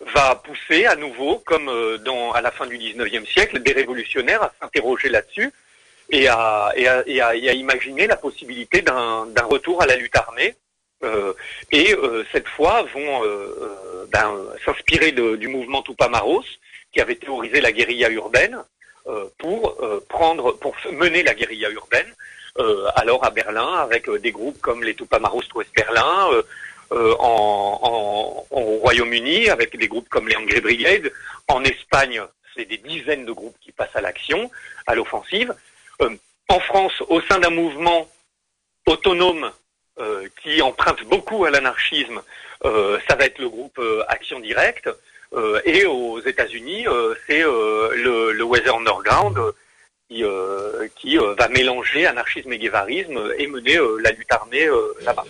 [0.00, 4.42] va pousser à nouveau, comme euh, dans, à la fin du 19e siècle, des révolutionnaires
[4.42, 5.50] à s'interroger là-dessus
[6.10, 9.96] et à, et, à, et à- et à imaginer la possibilité d'un retour à la
[9.96, 10.54] lutte armée.
[11.02, 11.32] euh,
[11.72, 14.34] et euh, cette fois vont euh, euh, ben,
[14.64, 16.44] s'inspirer du mouvement Tupamaros,
[16.92, 18.58] qui avait théorisé la guérilla urbaine,
[19.06, 19.76] euh, pour
[20.08, 22.10] prendre, pour mener la guérilla urbaine.
[22.96, 26.28] alors à Berlin, avec des groupes comme les Tupamaros Ouest Berlin,
[26.92, 31.12] euh, en, en- au Royaume-Uni, avec des groupes comme les Angry Brigade.
[31.48, 32.22] En Espagne,
[32.54, 34.50] c'est des dizaines de groupes qui passent à l'action,
[34.86, 35.54] à l'offensive.
[36.02, 36.10] Euh,
[36.48, 38.08] en France, au sein d'un mouvement
[38.86, 39.50] autonome
[39.98, 42.20] euh, qui emprunte beaucoup à l'anarchisme,
[42.64, 44.88] euh, ça va être le groupe euh, Action Directe.
[45.32, 46.86] Euh, et aux États-Unis,
[47.26, 49.36] c'est le, le Weather Underground
[50.14, 54.68] qui, euh, euh, va mélanger anarchisme et guévarisme et mener euh, la lutte armée
[55.02, 55.24] là-bas.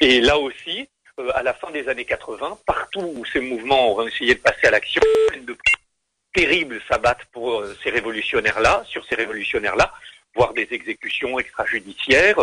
[0.00, 0.88] Et là aussi,
[1.34, 4.70] à la fin des années 80, partout où ces mouvements auront essayé de passer à
[4.70, 5.02] l'action,
[5.42, 5.56] de
[6.34, 9.92] terribles s'abattent pour ces révolutionnaires-là, sur ces révolutionnaires-là,
[10.34, 12.38] voire des exécutions extrajudiciaires.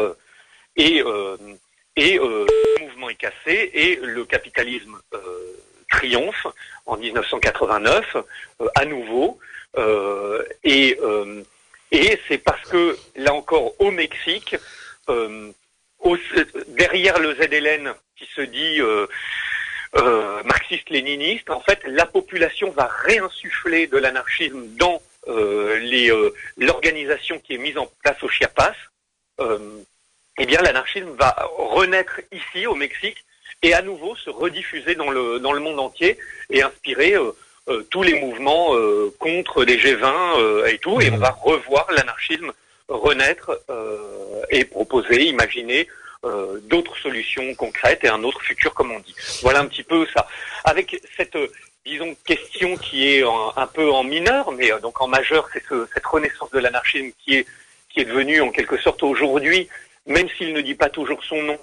[0.75, 1.03] et
[1.95, 2.47] et le
[2.81, 4.99] mouvement est cassé et le capitalisme
[5.91, 6.47] triomphe
[6.87, 9.39] en 1989 euh, à nouveau.
[10.63, 10.97] et
[11.93, 14.55] et c'est parce que là encore au Mexique,
[15.09, 15.51] euh,
[15.99, 16.17] au-
[16.69, 19.07] derrière le ZLN qui se dit euh,
[19.95, 25.79] euh, marxiste-léniniste, en fait, la population va réinsuffler de l'anarchisme dans euh,
[26.09, 28.73] euh, l'organisation qui est mise en place au Chiapas.
[29.39, 29.59] Euh,
[30.39, 33.23] eh bien, l'anarchisme va renaître ici, au Mexique,
[33.61, 36.17] et à nouveau se rediffuser dans le, dans le monde entier
[36.49, 37.15] et inspirer
[37.89, 40.99] tous les mouvements euh, contre les G20 euh, et tout.
[41.01, 42.51] Et on va revoir l'anarchisme
[42.89, 43.97] renaître euh,
[44.49, 45.87] et proposer, imaginer
[46.25, 49.15] euh, d'autres solutions concrètes et un autre futur, comme on dit.
[49.41, 50.27] Voilà un petit peu ça.
[50.65, 51.47] Avec cette, euh,
[51.85, 53.23] disons, question qui est
[53.55, 57.11] un peu en mineur, mais euh, donc en majeur, c'est ce- cette renaissance de l'anarchisme
[57.23, 57.45] qui est,
[57.89, 59.67] qui est devenue en quelque sorte aujourd'hui,
[60.05, 61.57] même s'il ne dit pas toujours son nom,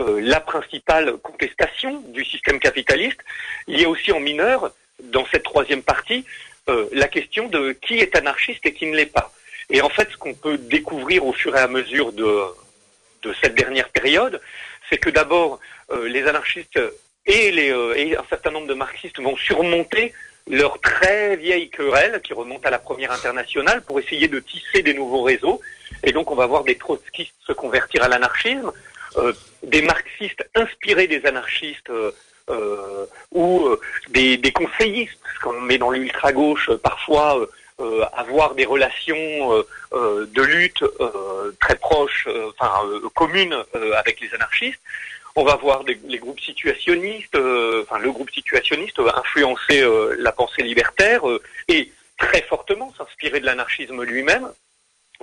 [0.00, 3.20] euh, la principale contestation du système capitaliste.
[3.68, 4.72] Il y a aussi en mineur,
[5.04, 6.24] dans cette troisième partie,
[6.68, 9.32] euh, la question de qui est anarchiste et qui ne l'est pas.
[9.70, 12.44] Et en fait, ce qu'on peut découvrir au fur et à mesure de,
[13.40, 14.40] cette dernière période,
[14.88, 15.58] c'est que d'abord,
[15.90, 20.12] euh, les anarchistes euh, et un certain nombre de marxistes vont surmonter
[20.48, 24.94] leur très vieille querelle qui remonte à la première internationale pour essayer de tisser des
[24.94, 25.60] nouveaux réseaux.
[26.02, 28.72] Et donc, on va voir des trotskistes se convertir à l'anarchisme,
[29.62, 31.90] des marxistes inspirés des anarchistes
[32.50, 33.80] euh, ou euh,
[34.10, 37.46] des, des conseillistes, ce qu'on met dans l'ultra-gauche euh, parfois,
[37.80, 40.84] euh, avoir des relations de lutte
[41.60, 42.70] très proches, enfin
[43.14, 43.56] communes
[43.96, 44.80] avec les anarchistes.
[45.34, 49.82] On va voir des, les groupes situationnistes, enfin le groupe situationniste influencer
[50.18, 51.22] la pensée libertaire
[51.68, 54.52] et très fortement s'inspirer de l'anarchisme lui-même.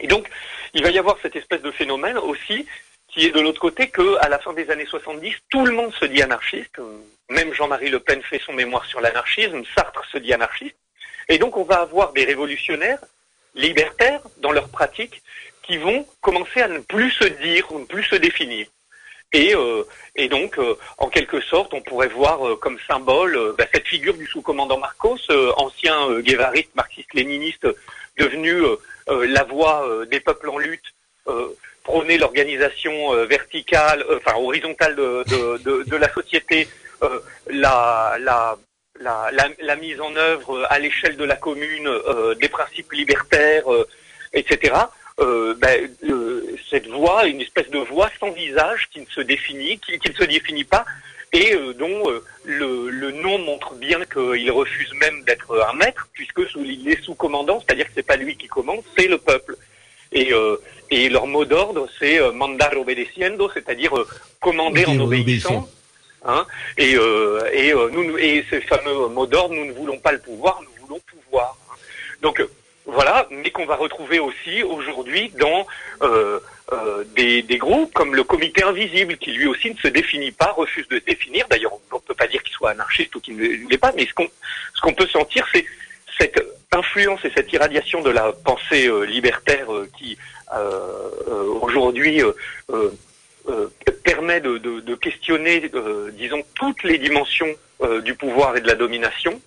[0.01, 0.27] Et donc,
[0.73, 2.65] il va y avoir cette espèce de phénomène aussi
[3.07, 5.93] qui est de l'autre côté que à la fin des années 70, tout le monde
[5.93, 6.79] se dit anarchiste.
[7.29, 10.75] Même Jean-Marie Le Pen fait son mémoire sur l'anarchisme, Sartre se dit anarchiste.
[11.29, 12.99] Et donc, on va avoir des révolutionnaires
[13.55, 15.21] libertaires dans leur pratique
[15.63, 18.67] qui vont commencer à ne plus se dire, ou ne plus se définir.
[19.33, 19.83] Et, euh,
[20.15, 23.85] et donc, euh, en quelque sorte, on pourrait voir euh, comme symbole euh, bah, cette
[23.85, 27.67] figure du sous-commandant Marcos, euh, ancien euh, guévariste, marxiste-léniniste,
[28.17, 28.63] devenu
[29.07, 30.91] la voix des peuples en lutte,
[31.83, 36.67] prôner l'organisation verticale, enfin horizontale de, de, de, de la société,
[37.49, 38.57] la, la,
[38.99, 42.91] la, la, la mise en œuvre euh, à l'échelle de la commune euh, des principes
[42.93, 43.87] libertaires, euh,
[44.33, 44.73] etc.
[45.19, 49.79] Euh, ben, euh, cette voix, une espèce de voix sans visage qui ne se définit,
[49.79, 50.85] qui, qui ne se définit pas
[51.33, 56.07] et euh, dont euh, le, le, nom montre bien qu'il refuse même d'être un maître,
[56.13, 59.17] puisque sous, il est sous commandant, c'est-à-dire que c'est pas lui qui commande, c'est le
[59.17, 59.57] peuple.
[60.13, 60.55] Et, euh,
[60.89, 63.91] et leur mot d'ordre, c'est mandar obedeciendo, c'est-à-dire
[64.39, 65.67] commander en obéissant.
[66.25, 66.45] Hein,
[66.77, 66.93] et,
[67.53, 70.99] et, nous, et ces fameux mots d'ordre, nous ne voulons pas le pouvoir, nous voulons
[71.11, 71.55] pouvoir.
[71.69, 71.75] Hein.
[72.21, 72.43] Donc
[72.87, 75.67] voilà, mais qu'on va retrouver aussi aujourd'hui dans
[76.01, 76.39] euh,
[76.71, 80.87] euh, des, groupes comme le Comité Invisible, qui lui aussi ne se définit pas, refuse
[80.87, 81.45] de se définir.
[81.49, 84.05] D'ailleurs, on ne peut pas dire qu'il soit anarchiste ou qu'il ne l'est pas, mais
[84.05, 84.29] ce qu'on
[84.73, 85.65] ce qu'on peut sentir, c'est
[86.17, 86.41] cette
[86.71, 90.17] influence et cette irradiation de la pensée euh, libertaire euh, qui
[90.55, 91.09] euh,
[91.61, 92.21] aujourd'hui
[94.03, 95.69] permet de, questionner,
[96.13, 97.53] disons, toutes les dimensions
[98.03, 99.39] du pouvoir et de la domination.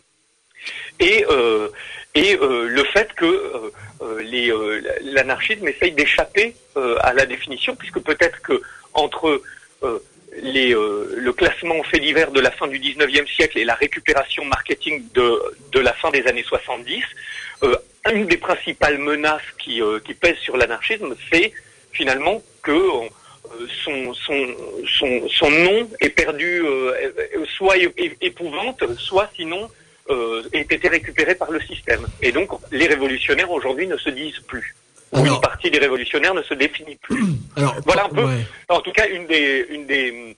[0.99, 1.69] Et, euh,
[2.17, 3.71] euh, le fait que euh,
[4.03, 6.55] euh, l'anarchisme essaye d'échapper
[7.01, 8.61] à la définition, puisque peut-être que
[8.95, 9.43] entre
[10.43, 15.05] les, le classement fait divers de la fin du 19e siècle et la récupération marketing
[15.15, 17.03] de, la fin des années 70,
[18.13, 21.53] une des principales menaces qui, qui pèsent sur l'anarchisme, c'est
[21.93, 22.81] finalement que
[23.85, 24.47] son, son,
[24.99, 26.63] son, son, nom est perdu,
[27.47, 27.77] soit
[28.21, 29.69] épouvante, soit sinon
[30.11, 32.07] euh, ait été récupéré par le système.
[32.21, 34.75] Et donc, les révolutionnaires aujourd'hui ne se disent plus.
[35.13, 37.23] Ou une partie des révolutionnaires ne se définit plus.
[37.57, 38.27] Alors, voilà un peu,
[38.69, 40.37] en tout cas, une des, une des,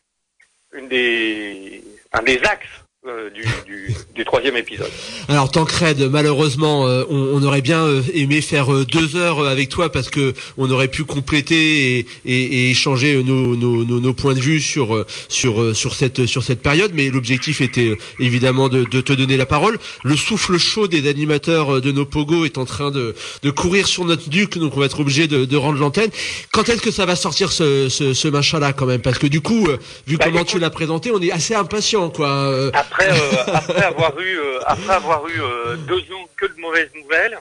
[0.74, 1.82] une des,
[2.12, 4.88] un des axes euh, du, du, du, troisième épisode.
[5.28, 9.90] Alors Tancred, malheureusement, euh, on, on, aurait bien euh, aimé faire deux heures avec toi
[9.90, 14.38] parce que on aurait pu compléter et, et, et échanger nos, nos, nos, points de
[14.38, 16.92] vue sur sur sur cette sur cette période.
[16.94, 19.80] Mais l'objectif était évidemment de, de, te donner la parole.
[20.04, 24.04] Le souffle chaud des animateurs de nos pogos est en train de, de courir sur
[24.04, 26.10] notre duc, donc on va être obligé de, de rendre l'antenne.
[26.52, 29.02] Quand est-ce que ça va sortir ce, ce, ce machin-là quand même?
[29.02, 29.66] Parce que du coup,
[30.06, 32.70] vu bah, comment tu l'as présenté, on est assez impatient, quoi.
[32.72, 36.90] Après, euh, après avoir eu, euh, après avoir eu euh, deux ans que de mauvaises
[36.94, 37.38] nouvelles,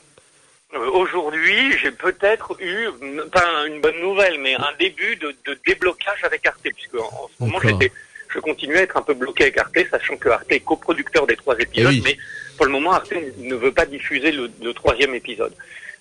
[0.93, 2.88] aujourd'hui, j'ai peut-être eu,
[3.32, 7.43] pas une bonne nouvelle, mais un début de, de déblocage avec Arte, puisque en, ce
[7.43, 7.91] moment, j'étais,
[8.30, 11.36] je continuais à être un peu bloqué avec Arte, sachant que Arte est coproducteur des
[11.36, 12.18] trois épisodes, eh mais
[12.56, 15.54] pour le moment, Arte ne veut pas diffuser le, le troisième épisode.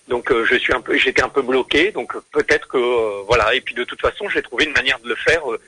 [0.08, 3.54] Donc je suis un peu, j'étais un peu bloqué, donc peut-être que voilà.
[3.54, 5.60] Et puis de toute façon, j'ai trouvé une manière de le faire euh,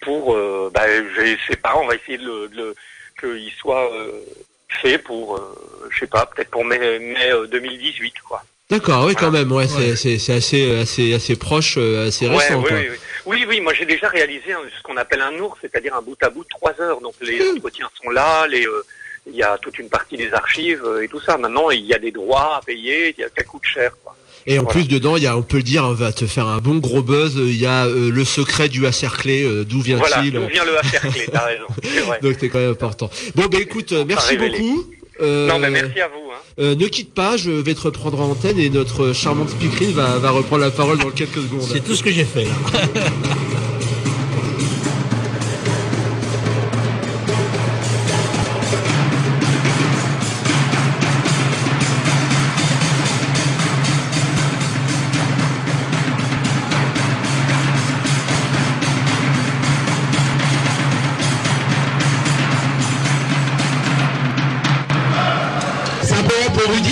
[0.00, 2.74] pour, euh, bah, je sais pas, on va essayer de, le, de
[3.18, 4.20] qu'il soit euh,
[4.82, 5.40] fait pour,
[5.90, 8.42] je sais pas, peut-être pour mai, mai 2018, quoi.
[8.70, 12.62] D'accord, oui, quand même, ouais, c'est c'est assez assez assez proche, assez récent.
[12.62, 12.88] oui, oui,
[13.26, 16.30] oui, oui, moi j'ai déjà réalisé ce qu'on appelle un ours, c'est-à-dire un bout à
[16.30, 17.00] bout de trois heures.
[17.00, 17.56] Donc les mmh.
[17.56, 18.64] entretiens sont là, les
[19.26, 21.36] il y a toute une partie des archives et tout ça.
[21.36, 23.92] Maintenant, il y a des droits à payer, il y a, ça coûte cher.
[24.02, 24.16] Quoi.
[24.46, 26.46] Et en plus dedans, il y a, on peut le dire, on va te faire
[26.46, 27.34] un bon gros buzz.
[27.36, 29.42] Il y a euh, le secret du acerclé.
[29.44, 31.64] Euh, d'où vient-il Voilà, d'où vient le acerclé T'as raison.
[32.06, 32.20] Vrai.
[32.22, 33.10] Donc c'est quand même important.
[33.34, 34.86] Bon, ben écoute, merci beaucoup.
[35.22, 36.30] Euh, non, mais merci à vous.
[36.32, 36.38] Hein.
[36.58, 40.18] Euh, ne quitte pas, je vais te reprendre en antenne et notre charmante speakerine va,
[40.18, 41.62] va reprendre la parole dans quelques secondes.
[41.62, 42.50] C'est tout ce que j'ai fait là.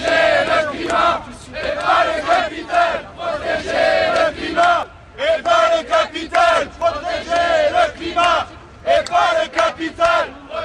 [0.00, 4.86] Protéger le climat, et pas le capital, protéger le climat,
[5.18, 8.46] et pas le capital, protéger le climat,
[8.86, 10.39] et pas le capital.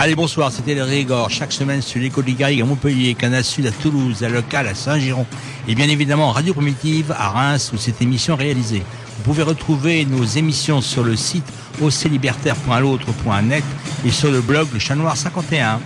[0.00, 1.28] Allez, bonsoir, c'était le Régor.
[1.28, 4.74] Chaque semaine sur l'école du Garrigue à Montpellier, Canal Sud à Toulouse, à Local à
[4.76, 5.26] Saint-Giron.
[5.66, 8.84] Et bien évidemment, Radio Primitive à Reims où cette émission est réalisée.
[9.16, 13.64] Vous pouvez retrouver nos émissions sur le site oclibertaire.l'autre.net
[14.06, 15.80] et sur le blog Le Chat Noir 51.